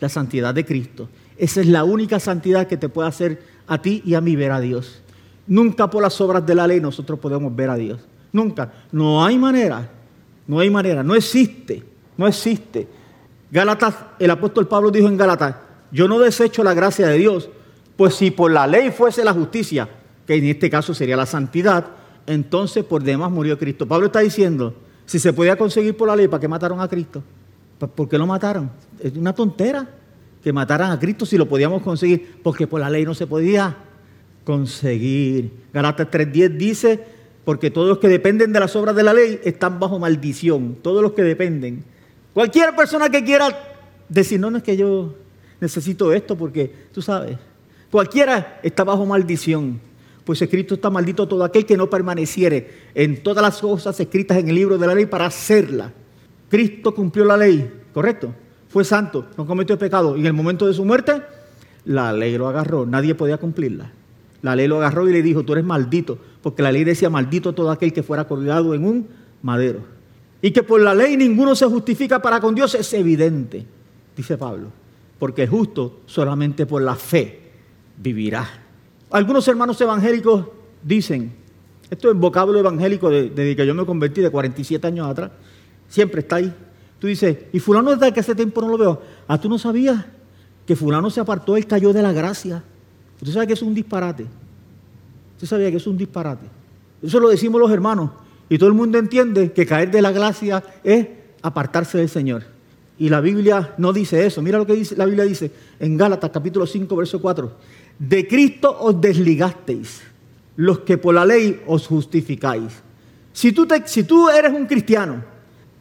[0.00, 1.08] la santidad de Cristo.
[1.36, 4.52] Esa es la única santidad que te puede hacer a ti y a mí ver
[4.52, 5.02] a Dios.
[5.46, 8.00] Nunca por las obras de la ley nosotros podemos ver a Dios.
[8.32, 8.72] Nunca.
[8.90, 9.88] No hay manera.
[10.46, 11.02] No hay manera.
[11.02, 11.82] No existe.
[12.16, 12.88] No existe.
[13.50, 15.56] Gálatas, el apóstol Pablo dijo en Gálatas,
[15.92, 17.48] yo no desecho la gracia de Dios,
[17.96, 19.88] pues si por la ley fuese la justicia,
[20.26, 21.86] que en este caso sería la santidad,
[22.26, 23.86] entonces por demás murió Cristo.
[23.86, 24.74] Pablo está diciendo,
[25.06, 27.22] si se podía conseguir por la ley, ¿para qué mataron a Cristo?
[27.78, 28.70] ¿Por qué lo mataron?
[29.00, 29.88] Es una tontera
[30.42, 33.76] que mataran a Cristo si lo podíamos conseguir, porque por la ley no se podía
[34.44, 35.50] conseguir.
[35.72, 37.04] Galatas 3.10 dice,
[37.44, 41.02] porque todos los que dependen de las obras de la ley están bajo maldición, todos
[41.02, 41.84] los que dependen.
[42.32, 43.48] Cualquier persona que quiera
[44.08, 45.14] decir, no, no es que yo
[45.60, 47.38] necesito esto, porque tú sabes,
[47.94, 49.78] cualquiera está bajo maldición.
[50.24, 54.48] Pues escrito está maldito todo aquel que no permaneciere en todas las cosas escritas en
[54.48, 55.92] el libro de la ley para hacerla.
[56.48, 58.34] Cristo cumplió la ley, ¿correcto?
[58.68, 60.16] Fue santo, no cometió pecado.
[60.16, 61.22] Y en el momento de su muerte,
[61.84, 63.92] la ley lo agarró, nadie podía cumplirla.
[64.42, 67.52] La ley lo agarró y le dijo, tú eres maldito, porque la ley decía maldito
[67.52, 69.06] todo aquel que fuera colgado en un
[69.40, 69.78] madero.
[70.42, 73.64] Y que por la ley ninguno se justifica para con Dios es evidente,
[74.16, 74.70] dice Pablo,
[75.20, 77.43] porque el justo solamente por la fe
[78.04, 78.46] vivirá.
[79.10, 80.44] Algunos hermanos evangélicos
[80.82, 81.32] dicen,
[81.90, 85.30] esto es vocablo evangélico desde que yo me convertí de 47 años atrás,
[85.88, 86.52] siempre está ahí.
[86.98, 89.02] Tú dices, ¿y fulano desde que hace tiempo no lo veo?
[89.26, 90.04] Ah, tú no sabías
[90.66, 92.62] que fulano se apartó, él cayó de la gracia.
[93.20, 94.26] Usted sabe que es un disparate.
[95.36, 96.46] Usted sabía que es un disparate.
[97.02, 98.10] Eso lo decimos los hermanos.
[98.50, 101.06] Y todo el mundo entiende que caer de la gracia es
[101.40, 102.44] apartarse del Señor.
[102.98, 104.40] Y la Biblia no dice eso.
[104.40, 107.52] Mira lo que dice, la Biblia dice en Gálatas capítulo 5, verso 4.
[107.98, 110.02] De Cristo os desligasteis,
[110.56, 112.72] los que por la ley os justificáis.
[113.32, 115.24] Si tú, si tú eres un cristiano,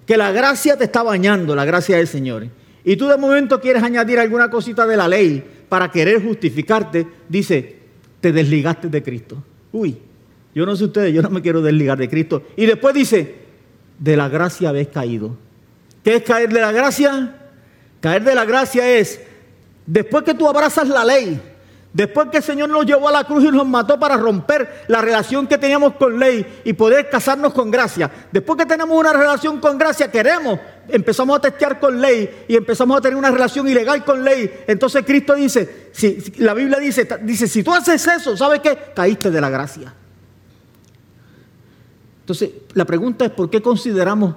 [0.06, 2.48] que la gracia te está bañando, la gracia del Señor,
[2.84, 7.78] y tú de momento quieres añadir alguna cosita de la ley para querer justificarte, dice,
[8.20, 9.42] te desligaste de Cristo.
[9.72, 9.98] Uy,
[10.54, 12.44] yo no sé ustedes, yo no me quiero desligar de Cristo.
[12.56, 13.36] Y después dice,
[13.98, 15.38] de la gracia habéis caído.
[16.04, 17.36] ¿Qué es caer de la gracia?
[18.02, 19.22] Caer de la gracia es,
[19.86, 21.40] después que tú abrazas la ley,
[21.94, 25.00] Después que el Señor nos llevó a la cruz y nos mató para romper la
[25.00, 28.10] relación que teníamos con ley y poder casarnos con gracia.
[28.32, 32.98] Después que tenemos una relación con gracia, queremos, empezamos a testear con ley y empezamos
[32.98, 34.50] a tener una relación ilegal con ley.
[34.66, 38.76] Entonces Cristo dice, si, la Biblia dice, dice, si tú haces eso, ¿sabes qué?
[38.96, 39.94] Caíste de la gracia.
[42.22, 44.34] Entonces, la pregunta es, ¿por qué consideramos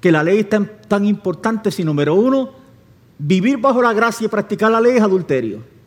[0.00, 2.52] que la ley es tan, tan importante si número uno,
[3.18, 5.79] vivir bajo la gracia y practicar la ley es adulterio?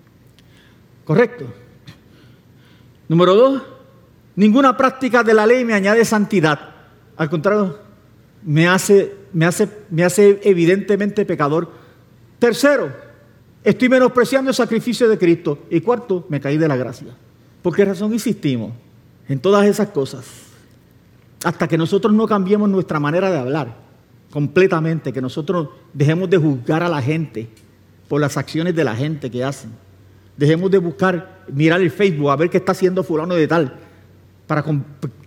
[1.05, 1.45] Correcto.
[3.07, 3.61] Número dos,
[4.35, 6.59] ninguna práctica de la ley me añade santidad.
[7.17, 7.77] Al contrario,
[8.43, 11.69] me hace, me hace, me hace evidentemente pecador.
[12.39, 12.91] Tercero,
[13.63, 15.59] estoy menospreciando el sacrificio de Cristo.
[15.69, 17.09] Y cuarto, me caí de la gracia.
[17.61, 18.71] ¿Por qué razón insistimos
[19.27, 20.25] en todas esas cosas?
[21.43, 23.75] Hasta que nosotros no cambiemos nuestra manera de hablar
[24.31, 27.49] completamente, que nosotros dejemos de juzgar a la gente
[28.07, 29.82] por las acciones de la gente que hacen
[30.35, 33.73] Dejemos de buscar, mirar el Facebook, a ver qué está haciendo fulano de tal,
[34.47, 34.63] para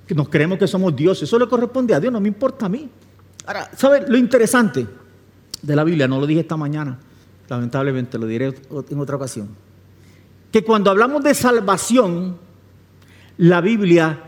[0.07, 1.23] que nos creemos que somos Dios.
[1.23, 2.89] Eso le corresponde a Dios, no me importa a mí.
[3.47, 4.87] Ahora, ¿sabes lo interesante
[5.63, 6.09] de la Biblia?
[6.09, 6.99] No lo dije esta mañana,
[7.49, 8.55] lamentablemente, lo diré
[8.91, 9.49] en otra ocasión.
[10.51, 12.39] Que cuando hablamos de salvación,
[13.39, 14.21] la Biblia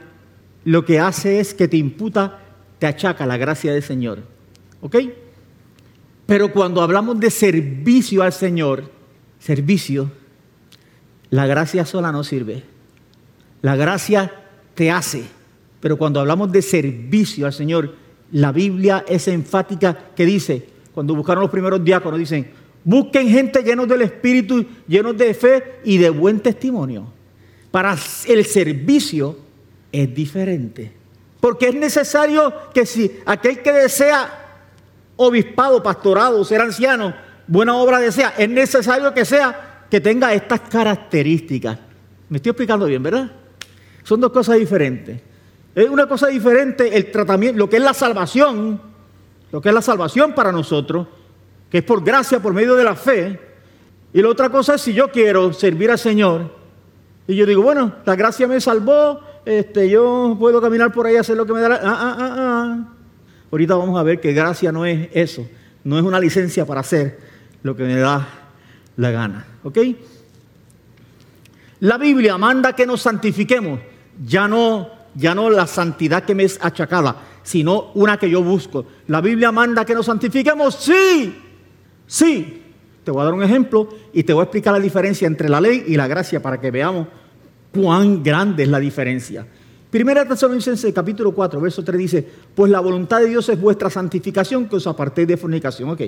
[0.64, 2.41] lo que hace es que te imputa,
[2.79, 4.21] te achaca la gracia del Señor.
[4.81, 4.97] ¿Ok?
[6.27, 8.91] Pero cuando hablamos de servicio al Señor,
[9.38, 10.11] servicio,
[11.31, 12.62] la gracia sola no sirve.
[13.62, 14.33] La gracia
[14.75, 15.25] te hace.
[15.81, 17.95] Pero cuando hablamos de servicio al Señor,
[18.33, 22.51] la Biblia es enfática que dice, cuando buscaron los primeros diáconos, dicen,
[22.85, 27.12] busquen gente llenos del Espíritu, llenos de fe y de buen testimonio.
[27.71, 29.37] Para el servicio
[29.93, 30.93] es diferente.
[31.41, 34.47] Porque es necesario que si aquel que desea
[35.17, 37.14] obispado, pastorado, ser anciano,
[37.47, 41.79] buena obra desea, es necesario que sea que tenga estas características.
[42.29, 43.31] Me estoy explicando bien, ¿verdad?
[44.03, 45.20] Son dos cosas diferentes.
[45.74, 48.81] Es una cosa diferente el tratamiento, lo que es la salvación,
[49.53, 51.07] lo que es la salvación para nosotros,
[51.70, 53.40] que es por gracia, por medio de la fe.
[54.12, 56.51] Y la otra cosa es si yo quiero servir al Señor
[57.27, 61.37] y yo digo, bueno, la gracia me salvó, este, yo puedo caminar por ahí hacer
[61.37, 61.74] lo que me da la...
[61.77, 62.88] Ah, ah, ah, ah.
[63.51, 65.46] Ahorita vamos a ver que gracia no es eso.
[65.85, 67.18] no es una licencia para hacer
[67.62, 68.38] lo que me da
[68.99, 69.47] la gana.
[69.65, 69.79] ¿Ok?
[71.81, 73.81] La Biblia manda que nos santifiquemos,
[74.27, 78.85] ya no, ya no la santidad que me es achacada, sino una que yo busco.
[79.07, 81.35] La Biblia manda que nos santifiquemos, sí,
[82.07, 82.63] sí.
[83.05, 85.61] Te voy a dar un ejemplo y te voy a explicar la diferencia entre la
[85.61, 87.07] ley y la gracia para que veamos
[87.73, 89.47] cuán grande es la diferencia.
[89.89, 94.69] Primera Tesalonicenses capítulo 4, verso 3 dice, pues la voluntad de Dios es vuestra santificación
[94.69, 95.89] que os apartéis de fornicación.
[95.91, 96.03] Ok.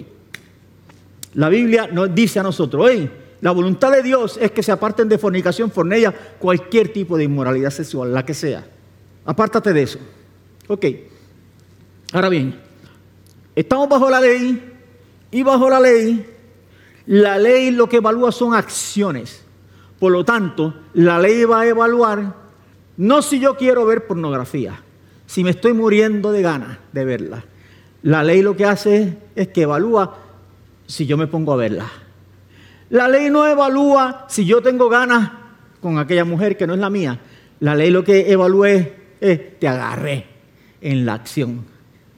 [1.35, 5.09] La Biblia nos dice a nosotros, hey, la voluntad de Dios es que se aparten
[5.09, 8.67] de fornicación, fornella, cualquier tipo de inmoralidad sexual, la que sea.
[9.25, 9.99] Apártate de eso.
[10.69, 10.87] Ok.
[12.13, 12.59] Ahora bien,
[13.55, 14.73] estamos bajo la ley
[15.31, 16.27] y bajo la ley,
[17.07, 19.43] la ley lo que evalúa son acciones.
[19.99, 22.35] Por lo tanto, la ley va a evaluar
[22.97, 24.83] no si yo quiero ver pornografía,
[25.27, 27.45] si me estoy muriendo de ganas de verla.
[28.03, 30.19] La ley lo que hace es que evalúa
[30.91, 31.87] si yo me pongo a verla.
[32.91, 35.31] La ley no evalúa si yo tengo ganas
[35.81, 37.21] con aquella mujer que no es la mía.
[37.61, 38.89] La ley lo que evalúa es,
[39.21, 40.27] te agarré
[40.81, 41.65] en la acción.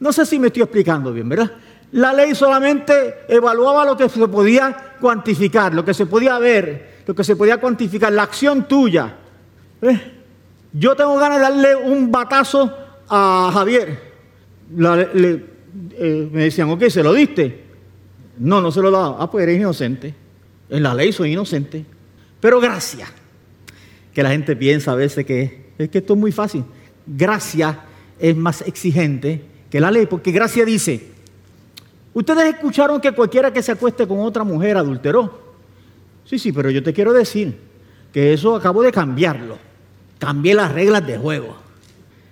[0.00, 1.52] No sé si me estoy explicando bien, ¿verdad?
[1.92, 7.14] La ley solamente evaluaba lo que se podía cuantificar, lo que se podía ver, lo
[7.14, 9.16] que se podía cuantificar, la acción tuya.
[10.72, 12.74] Yo tengo ganas de darle un batazo
[13.08, 14.00] a Javier.
[14.74, 17.71] Eh, me decían, ok, ¿se lo diste?
[18.38, 19.16] No, no se lo daba.
[19.18, 20.14] Ah, pues eres inocente.
[20.70, 21.84] En la ley soy inocente.
[22.40, 23.06] Pero gracia.
[24.12, 26.64] Que la gente piensa a veces que es que esto es muy fácil.
[27.06, 27.80] Gracia
[28.18, 31.08] es más exigente que la ley, porque gracia dice,
[32.12, 35.54] ustedes escucharon que cualquiera que se acueste con otra mujer adulteró.
[36.24, 37.56] Sí, sí, pero yo te quiero decir
[38.12, 39.58] que eso acabo de cambiarlo.
[40.18, 41.56] Cambié las reglas de juego.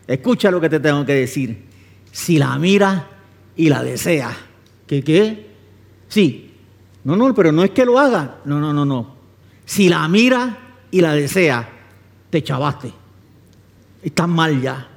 [0.06, 1.64] Escucha lo que te tengo que decir.
[2.12, 3.08] Si la mira
[3.56, 4.36] y la desea,
[4.86, 5.49] ¿qué qué?
[6.11, 6.51] Sí,
[7.05, 8.38] no, no, pero no es que lo haga.
[8.44, 9.14] No, no, no, no.
[9.64, 10.59] Si la mira
[10.90, 11.66] y la desea,
[12.29, 12.92] te chavaste.
[14.03, 14.88] Estás mal ya.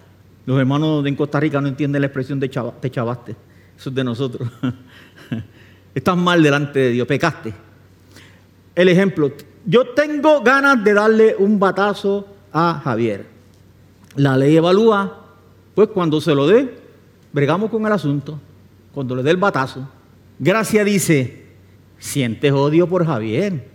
[0.45, 3.35] Los hermanos de Costa Rica no entienden la expresión de te chavaste.
[3.77, 4.49] Eso es de nosotros.
[5.95, 7.53] Estás mal delante de Dios, pecaste.
[8.75, 9.31] El ejemplo,
[9.65, 13.27] yo tengo ganas de darle un batazo a Javier.
[14.15, 15.19] La ley evalúa,
[15.75, 16.75] pues cuando se lo dé,
[17.31, 18.39] bregamos con el asunto.
[18.93, 19.87] Cuando le dé el batazo.
[20.39, 21.43] Gracia dice,
[22.03, 23.65] Sientes odio por Javier.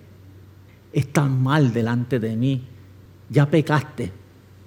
[0.93, 2.63] Estás mal delante de mí.
[3.31, 4.13] Ya pecaste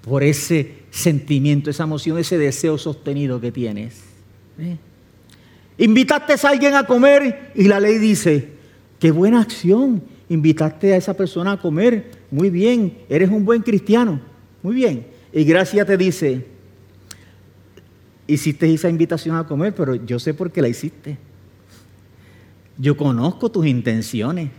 [0.01, 4.01] por ese sentimiento, esa emoción, ese deseo sostenido que tienes.
[4.57, 4.77] ¿Eh?
[5.77, 8.49] Invitaste a alguien a comer y la ley dice,
[8.97, 10.01] qué buena acción.
[10.27, 12.09] Invitaste a esa persona a comer.
[12.31, 14.19] Muy bien, eres un buen cristiano.
[14.63, 15.05] Muy bien.
[15.31, 16.47] Y gracia te dice,
[18.25, 21.19] hiciste esa invitación a comer, pero yo sé por qué la hiciste.
[22.81, 24.49] Yo conozco tus intenciones.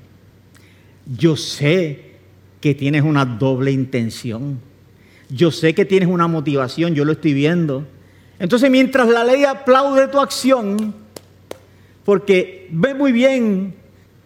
[1.18, 2.12] Yo sé
[2.60, 4.60] que tienes una doble intención.
[5.28, 7.84] Yo sé que tienes una motivación, yo lo estoy viendo.
[8.38, 10.94] Entonces mientras la ley aplaude tu acción,
[12.04, 13.74] porque ve muy bien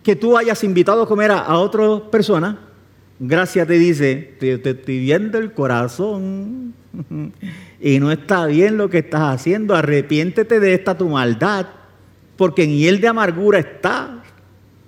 [0.02, 2.58] que tú hayas invitado a comer a, otra persona,
[3.18, 6.74] gracias te dice, te, te estoy viendo el corazón
[7.80, 11.66] y no está bien lo que estás haciendo, arrepiéntete de esta tu maldad
[12.36, 14.22] porque en hiel de amargura está.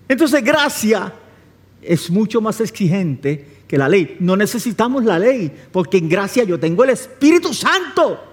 [0.08, 1.12] Entonces gracia
[1.82, 4.16] es mucho más exigente que la ley.
[4.20, 8.24] No necesitamos la ley, porque en gracia yo tengo el Espíritu Santo.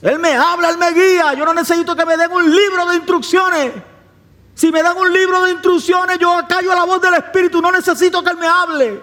[0.00, 1.34] Él me habla, Él me guía.
[1.34, 3.72] Yo no necesito que me den un libro de instrucciones.
[4.54, 7.62] Si me dan un libro de instrucciones, yo callo la voz del Espíritu.
[7.62, 9.00] No necesito que Él me hable.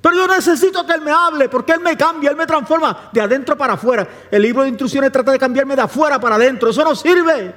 [0.00, 3.20] Pero yo necesito que Él me hable, porque Él me cambia, Él me transforma de
[3.20, 4.06] adentro para afuera.
[4.30, 6.68] El libro de instrucciones trata de cambiarme de afuera para adentro.
[6.68, 7.54] Eso no sirve.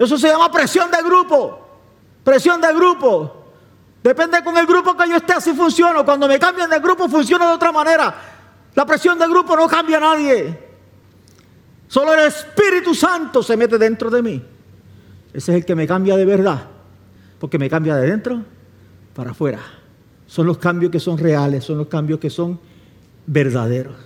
[0.00, 1.60] Eso se llama presión de grupo.
[2.24, 3.44] Presión de grupo.
[4.02, 6.02] Depende con el grupo que yo esté, así funciona.
[6.02, 8.14] Cuando me cambian de grupo, funciona de otra manera.
[8.74, 10.58] La presión de grupo no cambia a nadie.
[11.86, 14.42] Solo el Espíritu Santo se mete dentro de mí.
[15.34, 16.62] Ese es el que me cambia de verdad.
[17.38, 18.42] Porque me cambia de dentro
[19.14, 19.60] para afuera.
[20.26, 22.58] Son los cambios que son reales, son los cambios que son
[23.26, 23.96] verdaderos.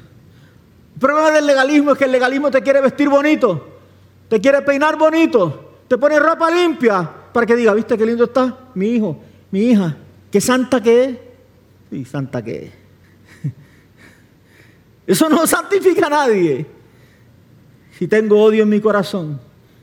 [0.94, 3.78] El problema del legalismo es que el legalismo te quiere vestir bonito,
[4.28, 5.63] te quiere peinar bonito,
[5.94, 8.70] te pone ropa limpia para que diga, ¿viste qué lindo está?
[8.74, 9.16] Mi hijo,
[9.52, 9.96] mi hija,
[10.28, 11.18] qué santa que es.
[11.92, 12.72] Y santa que es.
[15.06, 16.66] Eso no santifica a nadie.
[17.96, 19.38] Si tengo odio en mi corazón,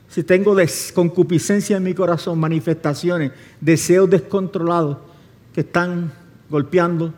[0.06, 0.54] si tengo
[0.92, 4.98] concupiscencia en mi corazón, manifestaciones, deseos descontrolados
[5.54, 6.12] que están
[6.50, 7.14] golpeando,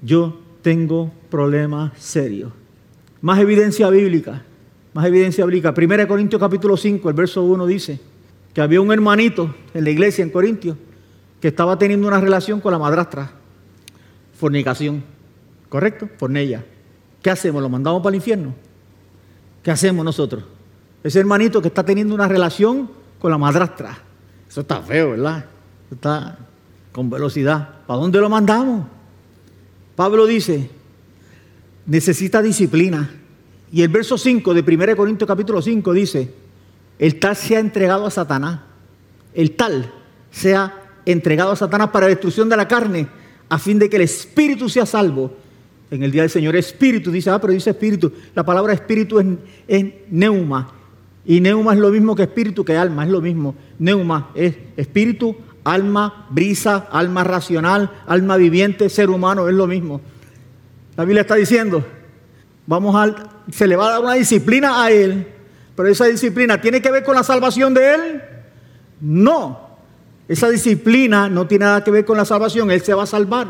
[0.00, 2.52] yo tengo problemas serios.
[3.20, 4.42] Más evidencia bíblica,
[4.94, 5.72] más evidencia bíblica.
[5.76, 8.00] 1 Corintios capítulo 5, el verso 1 dice,
[8.54, 10.76] que había un hermanito en la iglesia en Corintios
[11.40, 13.32] que estaba teniendo una relación con la madrastra.
[14.38, 15.02] Fornicación.
[15.68, 16.08] ¿Correcto?
[16.36, 16.64] ella.
[17.22, 17.62] ¿Qué hacemos?
[17.62, 18.54] ¿Lo mandamos para el infierno?
[19.62, 20.44] ¿Qué hacemos nosotros?
[21.02, 23.98] Ese hermanito que está teniendo una relación con la madrastra.
[24.48, 25.46] Eso está feo, ¿verdad?
[25.90, 26.38] está
[26.90, 27.80] con velocidad.
[27.86, 28.86] ¿Para dónde lo mandamos?
[29.96, 30.70] Pablo dice,
[31.86, 33.10] necesita disciplina.
[33.72, 36.34] Y el verso 5 de 1 Corintios capítulo 5 dice,
[36.98, 38.60] el tal se ha entregado a Satanás.
[39.34, 39.92] El tal
[40.30, 40.74] se ha
[41.04, 43.08] entregado a Satanás para destrucción de la carne,
[43.48, 45.32] a fin de que el espíritu sea salvo
[45.90, 46.56] en el día del Señor.
[46.56, 48.12] Espíritu, dice, ah, pero dice espíritu.
[48.34, 49.26] La palabra espíritu es,
[49.68, 50.72] es neuma.
[51.24, 53.54] Y neuma es lo mismo que espíritu, que alma, es lo mismo.
[53.78, 60.00] Neuma es espíritu, alma, brisa, alma racional, alma viviente, ser humano, es lo mismo.
[60.96, 61.84] La Biblia está diciendo,
[62.66, 65.26] vamos a, se le va a dar una disciplina a él,
[65.74, 68.22] pero esa disciplina tiene que ver con la salvación de él.
[69.00, 69.72] No,
[70.28, 73.48] esa disciplina no tiene nada que ver con la salvación, él se va a salvar.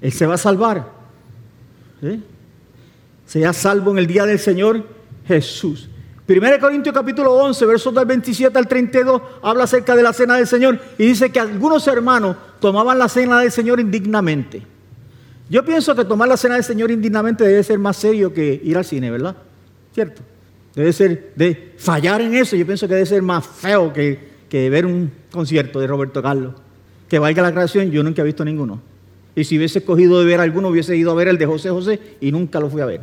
[0.00, 0.92] Él se va a salvar.
[3.26, 4.84] Sea salvo en el día del Señor
[5.26, 5.88] Jesús.
[6.26, 10.46] 1 Corintios capítulo 11, versos del 27 al 32, habla acerca de la cena del
[10.46, 14.62] Señor y dice que algunos hermanos tomaban la cena del Señor indignamente.
[15.50, 18.76] Yo pienso que tomar la cena del Señor indignamente debe ser más serio que ir
[18.78, 19.36] al cine, ¿verdad?
[19.92, 20.22] ¿Cierto?
[20.74, 22.56] Debe ser de fallar en eso.
[22.56, 24.18] Yo pienso que debe ser más feo que,
[24.48, 26.54] que ver un concierto de Roberto Carlos.
[27.08, 28.80] Que valga la creación, yo nunca he visto ninguno.
[29.36, 32.00] Y si hubiese escogido de ver alguno, hubiese ido a ver el de José José
[32.20, 33.02] y nunca lo fui a ver.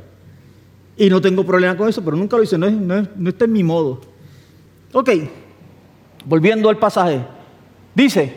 [0.97, 3.53] Y no tengo problema con eso, pero nunca lo hice, no, no, no está en
[3.53, 4.01] mi modo.
[4.93, 5.09] Ok,
[6.25, 7.25] volviendo al pasaje.
[7.95, 8.33] Dice,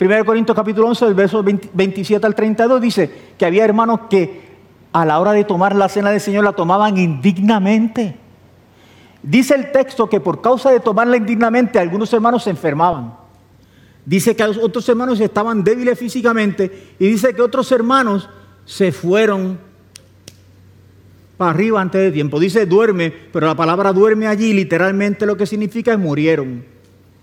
[0.00, 4.48] 1 Corintios capítulo 11, del verso 27 al 32, dice que había hermanos que
[4.92, 8.16] a la hora de tomar la cena del Señor la tomaban indignamente.
[9.22, 13.14] Dice el texto que por causa de tomarla indignamente algunos hermanos se enfermaban.
[14.04, 18.28] Dice que otros hermanos estaban débiles físicamente y dice que otros hermanos
[18.64, 19.58] se fueron
[21.36, 22.40] para arriba antes de tiempo.
[22.40, 26.64] Dice duerme, pero la palabra duerme allí literalmente lo que significa es murieron.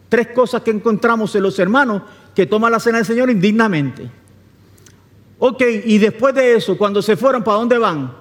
[0.10, 2.04] Tres cosas que encontramos en los hermanos
[2.36, 4.10] que toman la cena del Señor indignamente.
[5.40, 8.14] Ok, y después de eso, cuando se fueron, ¿para dónde van?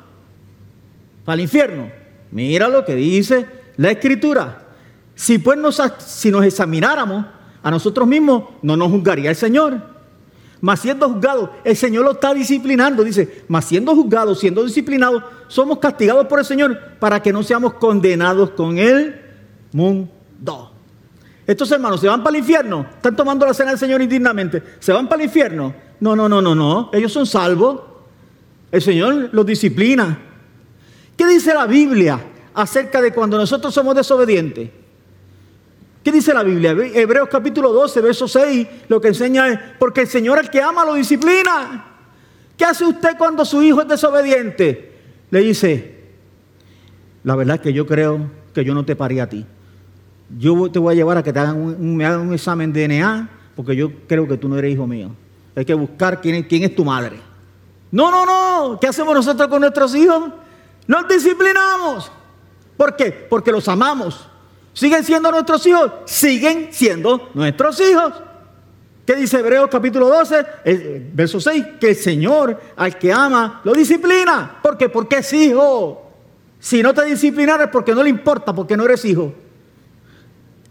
[1.24, 1.90] Para el infierno.
[2.30, 3.46] Mira lo que dice
[3.76, 4.62] la Escritura.
[5.14, 7.24] Si pues nos, si nos examináramos
[7.62, 9.94] a nosotros mismos, no nos juzgaría el Señor.
[10.60, 13.04] Mas siendo juzgado, el Señor lo está disciplinando.
[13.04, 17.74] Dice, mas siendo juzgado, siendo disciplinado, somos castigados por el Señor para que no seamos
[17.74, 19.20] condenados con el
[19.72, 20.70] mundo.
[21.46, 24.92] Estos hermanos se van para el infierno, están tomando la cena del Señor indignamente, se
[24.92, 25.74] van para el infierno.
[26.00, 27.80] No, no, no, no, no, ellos son salvos.
[28.72, 30.18] El Señor los disciplina.
[31.16, 32.18] ¿Qué dice la Biblia
[32.54, 34.70] acerca de cuando nosotros somos desobedientes?
[36.04, 36.72] ¿Qué dice la Biblia?
[36.72, 40.84] Hebreos capítulo 12, verso 6, lo que enseña es, porque el Señor el que ama
[40.84, 41.92] lo disciplina.
[42.58, 44.92] ¿Qué hace usted cuando su hijo es desobediente?
[45.30, 45.94] Le dice,
[47.24, 49.46] la verdad es que yo creo que yo no te parí a ti.
[50.38, 52.86] Yo te voy a llevar a que te hagan un, me hagan un examen de
[52.86, 55.10] DNA, porque yo creo que tú no eres hijo mío.
[55.56, 57.18] Hay que buscar quién es, quién es tu madre.
[57.90, 58.78] No, no, no.
[58.78, 60.30] ¿Qué hacemos nosotros con nuestros hijos?
[60.86, 62.10] Los disciplinamos.
[62.76, 63.10] ¿Por qué?
[63.10, 64.28] Porque los amamos.
[64.72, 65.92] ¿Siguen siendo nuestros hijos?
[66.04, 68.12] Siguen siendo nuestros hijos.
[69.06, 71.64] ¿Qué dice Hebreos capítulo 12, eh, verso 6?
[71.78, 74.58] Que el Señor al que ama lo disciplina.
[74.62, 74.88] ¿Por qué?
[74.88, 76.10] Porque es hijo.
[76.58, 79.34] Si no te disciplinaras es porque no le importa, porque no eres hijo.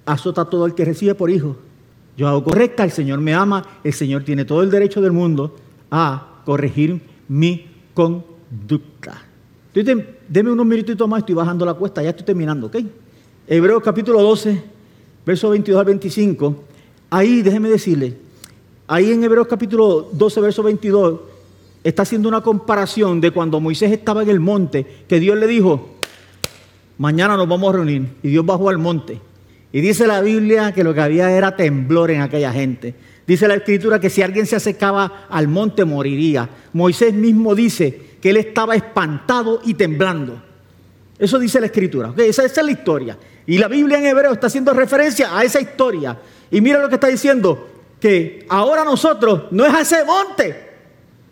[0.06, 1.56] Azota todo el que recibe por hijo.
[2.18, 5.56] Yo hago correcta, el Señor me ama, el Señor tiene todo el derecho del mundo
[5.92, 9.22] a corregir mi conducta.
[10.34, 12.78] Deme unos minutitos más, estoy bajando la cuesta, ya estoy terminando, ¿ok?
[13.48, 14.64] Hebreos capítulo 12,
[15.24, 16.64] versos 22 al 25.
[17.12, 18.18] Ahí, déjeme decirle,
[18.88, 21.20] ahí en Hebreos capítulo 12, verso 22,
[21.84, 25.90] está haciendo una comparación de cuando Moisés estaba en el monte, que Dios le dijo,
[26.98, 28.08] mañana nos vamos a reunir.
[28.24, 29.22] Y Dios bajó al monte.
[29.72, 32.96] Y dice la Biblia que lo que había era temblor en aquella gente.
[33.28, 36.50] Dice la escritura que si alguien se acercaba al monte moriría.
[36.74, 40.42] Moisés mismo dice que él estaba espantado y temblando.
[41.20, 42.14] Eso dice la escritura.
[42.16, 43.18] esa, esa, es la historia.
[43.46, 46.18] Y la Biblia en hebreo está haciendo referencia a esa historia.
[46.50, 47.68] Y mira lo que está diciendo,
[48.00, 50.72] que ahora nosotros no es a ese monte,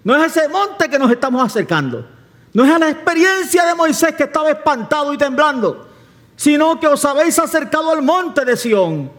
[0.04, 2.06] no es a ese monte que nos estamos acercando.
[2.54, 5.88] No es a la experiencia de Moisés que estaba espantado y temblando,
[6.36, 9.10] sino que os habéis acercado al monte de Sión,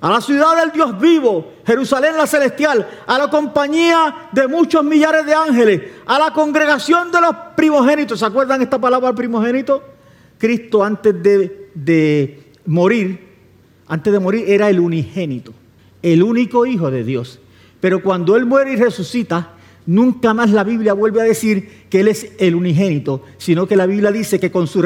[0.00, 5.26] a la ciudad del Dios vivo, Jerusalén la celestial, a la compañía de muchos millares
[5.26, 8.18] de ángeles, a la congregación de los primogénitos.
[8.18, 9.82] ¿Se acuerdan esta palabra primogénito?
[10.38, 13.28] Cristo antes de, morir
[13.86, 15.52] antes de morir, era el unigénito,
[16.00, 17.40] el único hijo de Dios.
[17.80, 22.08] Pero cuando Él muere y resucita, nunca más la Biblia vuelve a decir que Él
[22.08, 24.80] es el unigénito, sino que la Biblia dice que con su,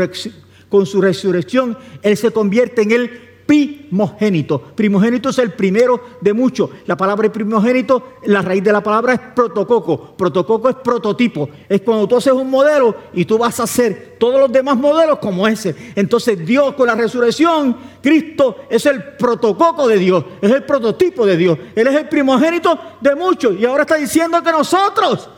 [0.70, 3.10] con su resurrección Él se convierte en el
[3.46, 4.60] primogénito.
[4.60, 6.70] Primogénito es el primero de muchos.
[6.86, 10.14] La palabra primogénito, la raíz de la palabra es protococo.
[10.16, 11.48] Protococo es prototipo.
[11.68, 15.18] Es cuando tú haces un modelo y tú vas a hacer todos los demás modelos
[15.18, 15.74] como ese.
[15.94, 20.24] Entonces Dios con la resurrección, Cristo es el protococo de Dios.
[20.40, 21.58] Es el prototipo de Dios.
[21.74, 23.58] Él es el primogénito de muchos.
[23.58, 25.28] Y ahora está diciendo que nosotros,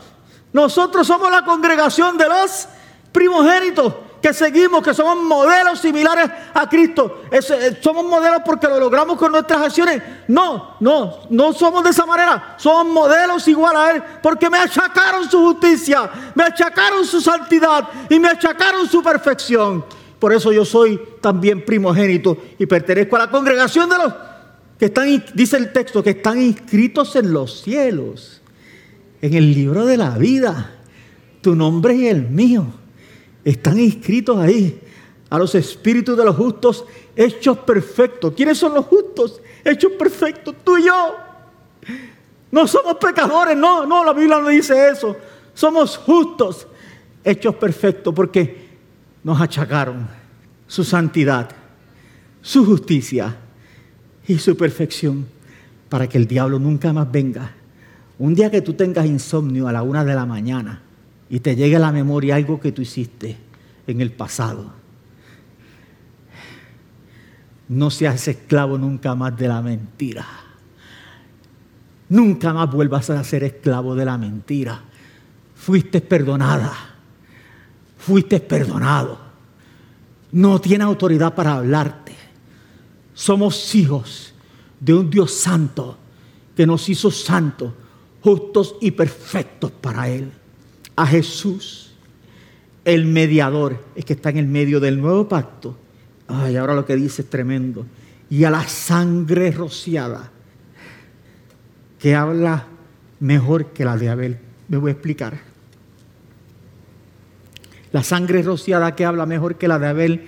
[0.53, 2.67] nosotros somos la congregación de los
[3.11, 7.23] primogénitos que seguimos, que somos modelos similares a Cristo.
[7.31, 7.41] Eh,
[7.81, 10.01] somos modelos porque lo logramos con nuestras acciones.
[10.27, 12.55] No, no, no somos de esa manera.
[12.57, 18.19] Somos modelos igual a Él porque me achacaron su justicia, me achacaron su santidad y
[18.19, 19.85] me achacaron su perfección.
[20.19, 24.13] Por eso yo soy también primogénito y pertenezco a la congregación de los
[24.79, 28.41] que están, dice el texto, que están inscritos en los cielos,
[29.21, 30.71] en el libro de la vida.
[31.41, 32.65] Tu nombre y el mío
[33.49, 34.77] están inscritos ahí
[35.29, 36.83] a los espíritus de los justos
[37.15, 38.33] hechos perfectos.
[38.35, 39.41] ¿Quiénes son los justos?
[39.63, 41.15] Hechos perfectos, tú y yo.
[42.51, 45.15] No somos pecadores, no, no, la Biblia no dice eso.
[45.53, 46.67] Somos justos,
[47.23, 48.67] hechos perfectos, porque
[49.23, 50.07] nos achacaron
[50.67, 51.49] su santidad,
[52.41, 53.33] su justicia
[54.27, 55.25] y su perfección
[55.87, 57.53] para que el diablo nunca más venga.
[58.19, 60.81] Un día que tú tengas insomnio a la una de la mañana,
[61.29, 63.37] y te llegue a la memoria algo que tú hiciste
[63.85, 64.71] en el pasado.
[67.69, 70.25] No seas esclavo nunca más de la mentira.
[72.09, 74.81] Nunca más vuelvas a ser esclavo de la mentira.
[75.55, 76.73] Fuiste perdonada.
[77.97, 79.19] Fuiste perdonado.
[80.31, 82.15] No tiene autoridad para hablarte.
[83.13, 84.33] Somos hijos
[84.79, 85.97] de un Dios santo
[86.55, 87.73] que nos hizo santos,
[88.21, 90.31] justos y perfectos para Él
[90.97, 91.91] a Jesús,
[92.83, 95.77] el mediador, es que está en el medio del nuevo pacto.
[96.27, 97.85] Ay, ahora lo que dice es tremendo.
[98.29, 100.31] Y a la sangre rociada,
[101.99, 102.65] que habla
[103.19, 104.37] mejor que la de Abel.
[104.67, 105.37] Me voy a explicar.
[107.91, 110.27] La sangre rociada que habla mejor que la de Abel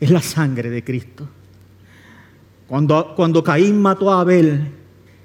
[0.00, 1.28] es la sangre de Cristo.
[2.66, 4.72] Cuando, cuando Caín mató a Abel,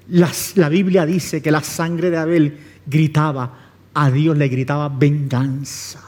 [0.08, 3.61] la Biblia dice que la sangre de Abel gritaba,
[3.94, 6.00] a Dios le gritaba venganza.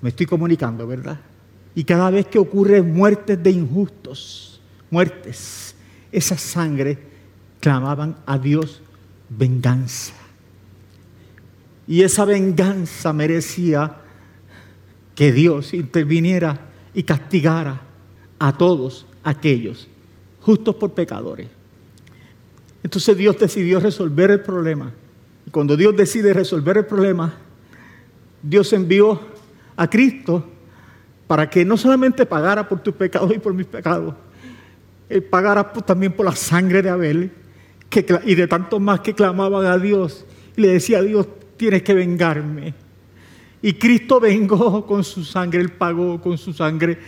[0.00, 1.18] Me estoy comunicando, ¿verdad?
[1.74, 4.60] Y cada vez que ocurre muertes de injustos,
[4.90, 5.74] muertes,
[6.10, 6.98] esa sangre
[7.60, 8.82] clamaban a Dios
[9.28, 10.12] venganza.
[11.86, 13.96] Y esa venganza merecía
[15.14, 17.80] que Dios interviniera y castigara
[18.38, 19.88] a todos aquellos
[20.40, 21.48] justos por pecadores.
[22.82, 24.92] Entonces Dios decidió resolver el problema
[25.46, 27.34] y cuando Dios decide resolver el problema,
[28.42, 29.20] Dios envió
[29.76, 30.48] a Cristo
[31.26, 34.14] para que no solamente pagara por tus pecados y por mis pecados,
[35.08, 37.30] Él pagara también por la sangre de Abel
[38.24, 40.24] y de tantos más que clamaban a Dios
[40.56, 41.26] y le decía a Dios,
[41.56, 42.74] tienes que vengarme.
[43.60, 46.98] Y Cristo vengó con su sangre, Él pagó con su sangre,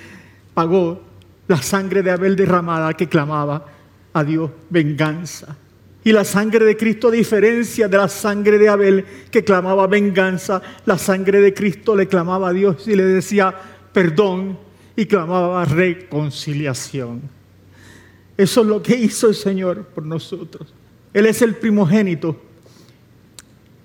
[0.55, 1.03] pagó
[1.49, 3.66] la sangre de Abel derramada que clamaba
[4.12, 5.57] a Dios venganza.
[6.05, 10.99] Y la sangre de Cristo, diferencia de la sangre de Abel, que clamaba venganza, la
[10.99, 13.55] sangre de Cristo le clamaba a Dios y le decía
[13.93, 14.59] perdón
[14.95, 17.23] y clamaba reconciliación.
[18.37, 20.75] Eso es lo que hizo el Señor por nosotros.
[21.15, 22.37] Él es el primogénito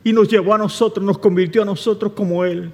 [0.04, 2.72] y nos llevó a nosotros, nos convirtió a nosotros como Él.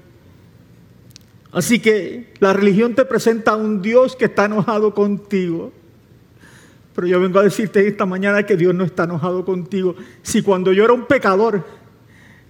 [1.52, 5.72] Así que la religión te presenta a un Dios que está enojado contigo
[6.96, 9.96] pero yo vengo a decirte esta mañana que Dios no está enojado contigo.
[10.22, 11.62] Si cuando yo era un pecador,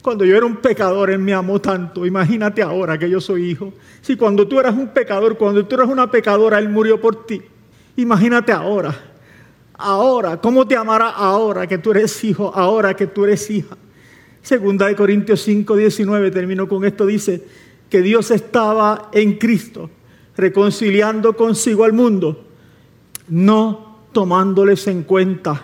[0.04, 2.06] cuando yo era un pecador, Él me amó tanto.
[2.06, 3.74] Imagínate ahora que yo soy hijo.
[4.02, 7.42] Si cuando tú eras un pecador, cuando tú eras una pecadora, Él murió por ti.
[7.96, 8.96] Imagínate ahora.
[9.74, 13.76] Ahora, ¿cómo te amará ahora que tú eres hijo, ahora que tú eres hija?
[14.44, 17.44] Segunda de Corintios 5, 19, termino con esto, dice
[17.90, 19.90] que Dios estaba en Cristo,
[20.38, 22.46] reconciliando consigo al mundo,
[23.28, 25.62] no tomándoles en cuenta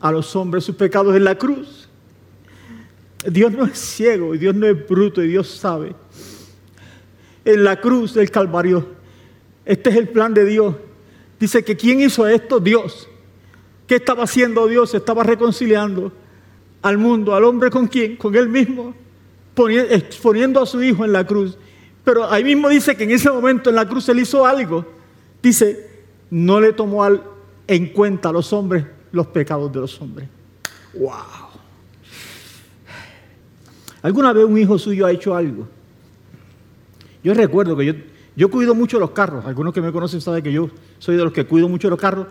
[0.00, 1.88] a los hombres sus pecados en la cruz.
[3.24, 5.94] Dios no es ciego y Dios no es bruto y Dios sabe.
[7.44, 8.84] En la cruz del Calvario,
[9.64, 10.74] este es el plan de Dios.
[11.38, 12.58] Dice que ¿quién hizo esto?
[12.58, 13.08] Dios.
[13.86, 14.92] ¿Qué estaba haciendo Dios?
[14.94, 16.10] Estaba reconciliando
[16.82, 18.16] al mundo, al hombre con quién?
[18.16, 18.96] Con él mismo,
[19.90, 21.56] exponiendo a su hijo en la cruz.
[22.02, 24.84] Pero ahí mismo dice que en ese momento en la cruz él hizo algo.
[25.40, 25.88] Dice,
[26.30, 27.31] no le tomó al
[27.66, 30.28] en cuenta a los hombres los pecados de los hombres.
[30.94, 31.12] ¡Wow!
[34.02, 35.68] ¿Alguna vez un hijo suyo ha hecho algo?
[37.22, 37.92] Yo recuerdo que yo,
[38.34, 39.44] yo cuido mucho los carros.
[39.44, 42.26] Algunos que me conocen saben que yo soy de los que cuido mucho los carros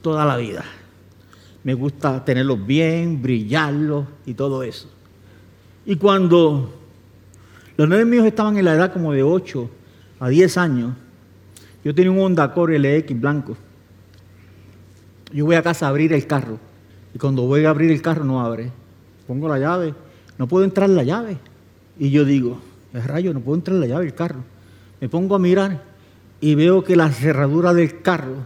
[0.00, 0.64] toda la vida.
[1.64, 4.88] Me gusta tenerlos bien, brillarlos y todo eso.
[5.84, 6.72] Y cuando
[7.76, 9.70] los nueve míos estaban en la edad como de 8
[10.20, 10.94] a 10 años,
[11.84, 13.56] yo tenía un Honda Accord LX blanco.
[15.32, 16.58] Yo voy a casa a abrir el carro.
[17.14, 18.70] Y cuando voy a abrir el carro no abre.
[19.26, 19.94] Pongo la llave.
[20.38, 21.36] No puedo entrar la llave.
[21.98, 22.60] Y yo digo,
[22.94, 24.44] es rayo, no puedo entrar la llave del carro.
[25.00, 25.82] Me pongo a mirar
[26.40, 28.36] y veo que la cerradura del carro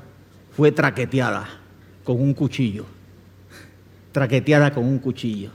[0.57, 1.47] fue traqueteada
[2.05, 2.85] con un cuchillo.
[4.13, 5.51] Traqueteada con un cuchillo.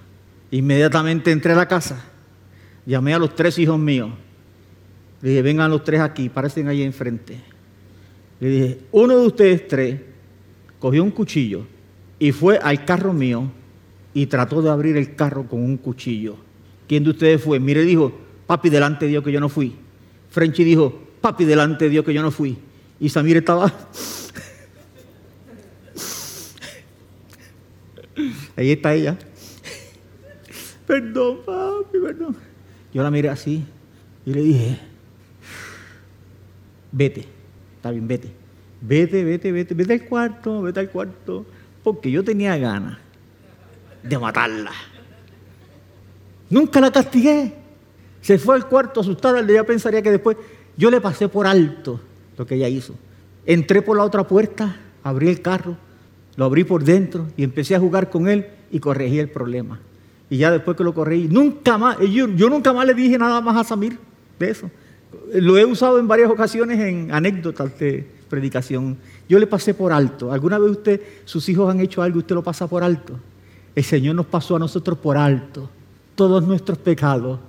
[0.52, 2.04] Inmediatamente entré a la casa,
[2.86, 4.12] llamé a los tres hijos míos.
[5.22, 7.40] Le dije, vengan los tres aquí, parecen ahí enfrente.
[8.40, 10.00] Le dije, uno de ustedes tres
[10.80, 11.66] cogió un cuchillo
[12.20, 13.52] y fue al carro mío
[14.14, 16.38] y trató de abrir el carro con un cuchillo.
[16.88, 17.60] ¿Quién de ustedes fue?
[17.60, 18.12] Mire, dijo,
[18.48, 19.76] papi, delante de Dios que yo no fui.
[20.30, 22.58] Frenchy dijo, papi, delante de Dios que yo no fui.
[23.00, 23.72] Y Samir estaba...
[28.56, 29.16] Ahí está ella.
[30.88, 32.36] Perdón, papi, perdón.
[32.94, 33.64] Yo la miré así
[34.26, 34.80] y le dije,
[36.92, 37.28] vete,
[37.76, 38.47] está bien, vete.
[38.82, 41.46] Vete, vete, vete, vete al cuarto, vete al cuarto.
[41.84, 42.98] Porque yo tenía ganas
[44.04, 44.72] de matarla.
[46.50, 47.54] Nunca la castigué.
[48.22, 49.40] Se fue al cuarto asustada.
[49.40, 50.38] Ella pensaría que después
[50.76, 52.00] yo le pasé por alto
[52.38, 52.94] lo que ella hizo.
[53.46, 55.78] Entré por la otra puerta, abrí el carro,
[56.36, 59.80] lo abrí por dentro y empecé a jugar con él y corregí el problema.
[60.30, 63.40] Y ya después que lo corregí, nunca más, yo, yo nunca más le dije nada
[63.42, 63.98] más a Samir
[64.38, 64.70] de eso.
[65.34, 68.98] Lo he usado en varias ocasiones en anécdotas de predicación.
[69.28, 70.32] Yo le pasé por alto.
[70.32, 73.20] ¿Alguna vez usted, sus hijos han hecho algo y usted lo pasa por alto?
[73.76, 75.70] El Señor nos pasó a nosotros por alto
[76.16, 77.40] todos nuestros pecados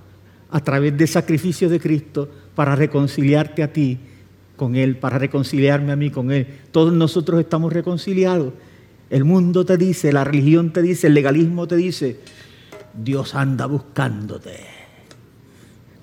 [0.51, 3.99] a través del sacrificio de Cristo para reconciliarte a ti
[4.57, 6.47] con Él, para reconciliarme a mí con Él.
[6.71, 8.53] Todos nosotros estamos reconciliados.
[9.09, 12.21] El mundo te dice, la religión te dice, el legalismo te dice,
[12.93, 14.59] Dios anda buscándote.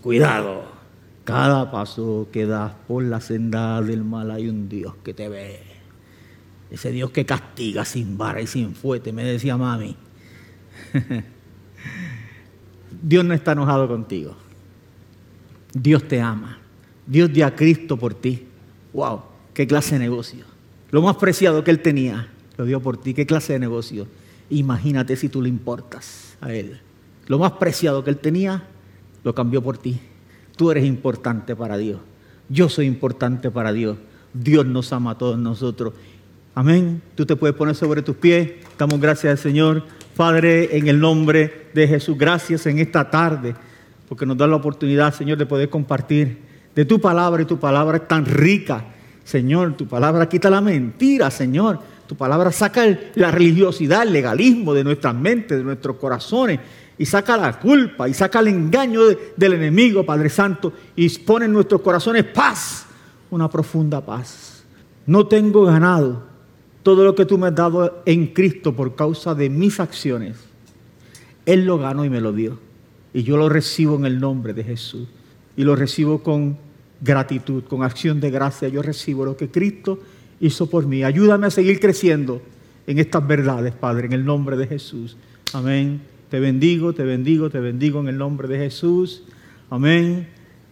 [0.02, 0.75] Cuidado,
[1.26, 5.60] cada paso que das por la senda del mal hay un Dios que te ve.
[6.70, 9.96] Ese Dios que castiga sin vara y sin fuete, me decía mami.
[13.02, 14.36] Dios no está enojado contigo.
[15.74, 16.60] Dios te ama.
[17.08, 18.46] Dios dio a Cristo por ti.
[18.94, 19.22] ¡Wow!
[19.54, 20.46] ¡Qué clase de negocio!
[20.92, 23.16] Lo más preciado que Él tenía, lo dio por ti.
[23.16, 24.08] ¿Qué clase de negocio?
[24.52, 26.80] Imagínate si tú le importas a Él.
[27.26, 28.64] Lo más preciado que Él tenía,
[29.24, 30.00] lo cambió por ti.
[30.56, 32.00] Tú eres importante para Dios.
[32.50, 33.98] Yo soy importante para Dios.
[34.34, 35.94] Dios nos ama a todos nosotros.
[36.54, 37.02] Amén.
[37.16, 38.52] Tú te puedes poner sobre tus pies.
[38.78, 39.84] Damos gracias al Señor.
[40.16, 43.54] Padre, en el nombre de Jesús, gracias en esta tarde,
[44.08, 46.38] porque nos da la oportunidad, Señor, de poder compartir
[46.74, 48.86] de tu palabra y tu palabra es tan rica.
[49.26, 51.80] Señor, tu palabra quita la mentira, Señor.
[52.08, 52.86] Tu palabra saca
[53.16, 56.60] la religiosidad, el legalismo de nuestras mentes, de nuestros corazones,
[56.98, 59.02] y saca la culpa, y saca el engaño
[59.36, 62.86] del enemigo, Padre Santo, y pone en nuestros corazones paz,
[63.30, 64.64] una profunda paz.
[65.06, 66.24] No tengo ganado
[66.84, 70.38] todo lo que tú me has dado en Cristo por causa de mis acciones.
[71.46, 72.60] Él lo ganó y me lo dio.
[73.14, 75.08] Y yo lo recibo en el nombre de Jesús.
[75.58, 76.58] Y lo recibo con
[77.02, 78.68] gratitud, con acción de gracia.
[78.68, 80.00] Yo recibo lo que Cristo
[80.40, 81.04] hizo por mí.
[81.04, 82.42] Ayúdame a seguir creciendo
[82.88, 85.18] en estas verdades, Padre, en el nombre de Jesús.
[85.54, 86.15] Amén.
[86.30, 89.24] Te bendigo, te bendigo, te bendigo en el nombre de Jesús.
[89.70, 90.28] Amén.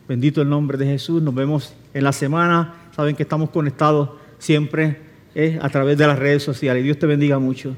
[0.08, 1.22] Bendito el nombre de Jesús.
[1.22, 2.89] Nos vemos en la semana.
[2.95, 4.97] Saben que estamos conectados siempre
[5.62, 6.84] a través de las redes sociales.
[6.84, 7.76] Dios te bendiga mucho.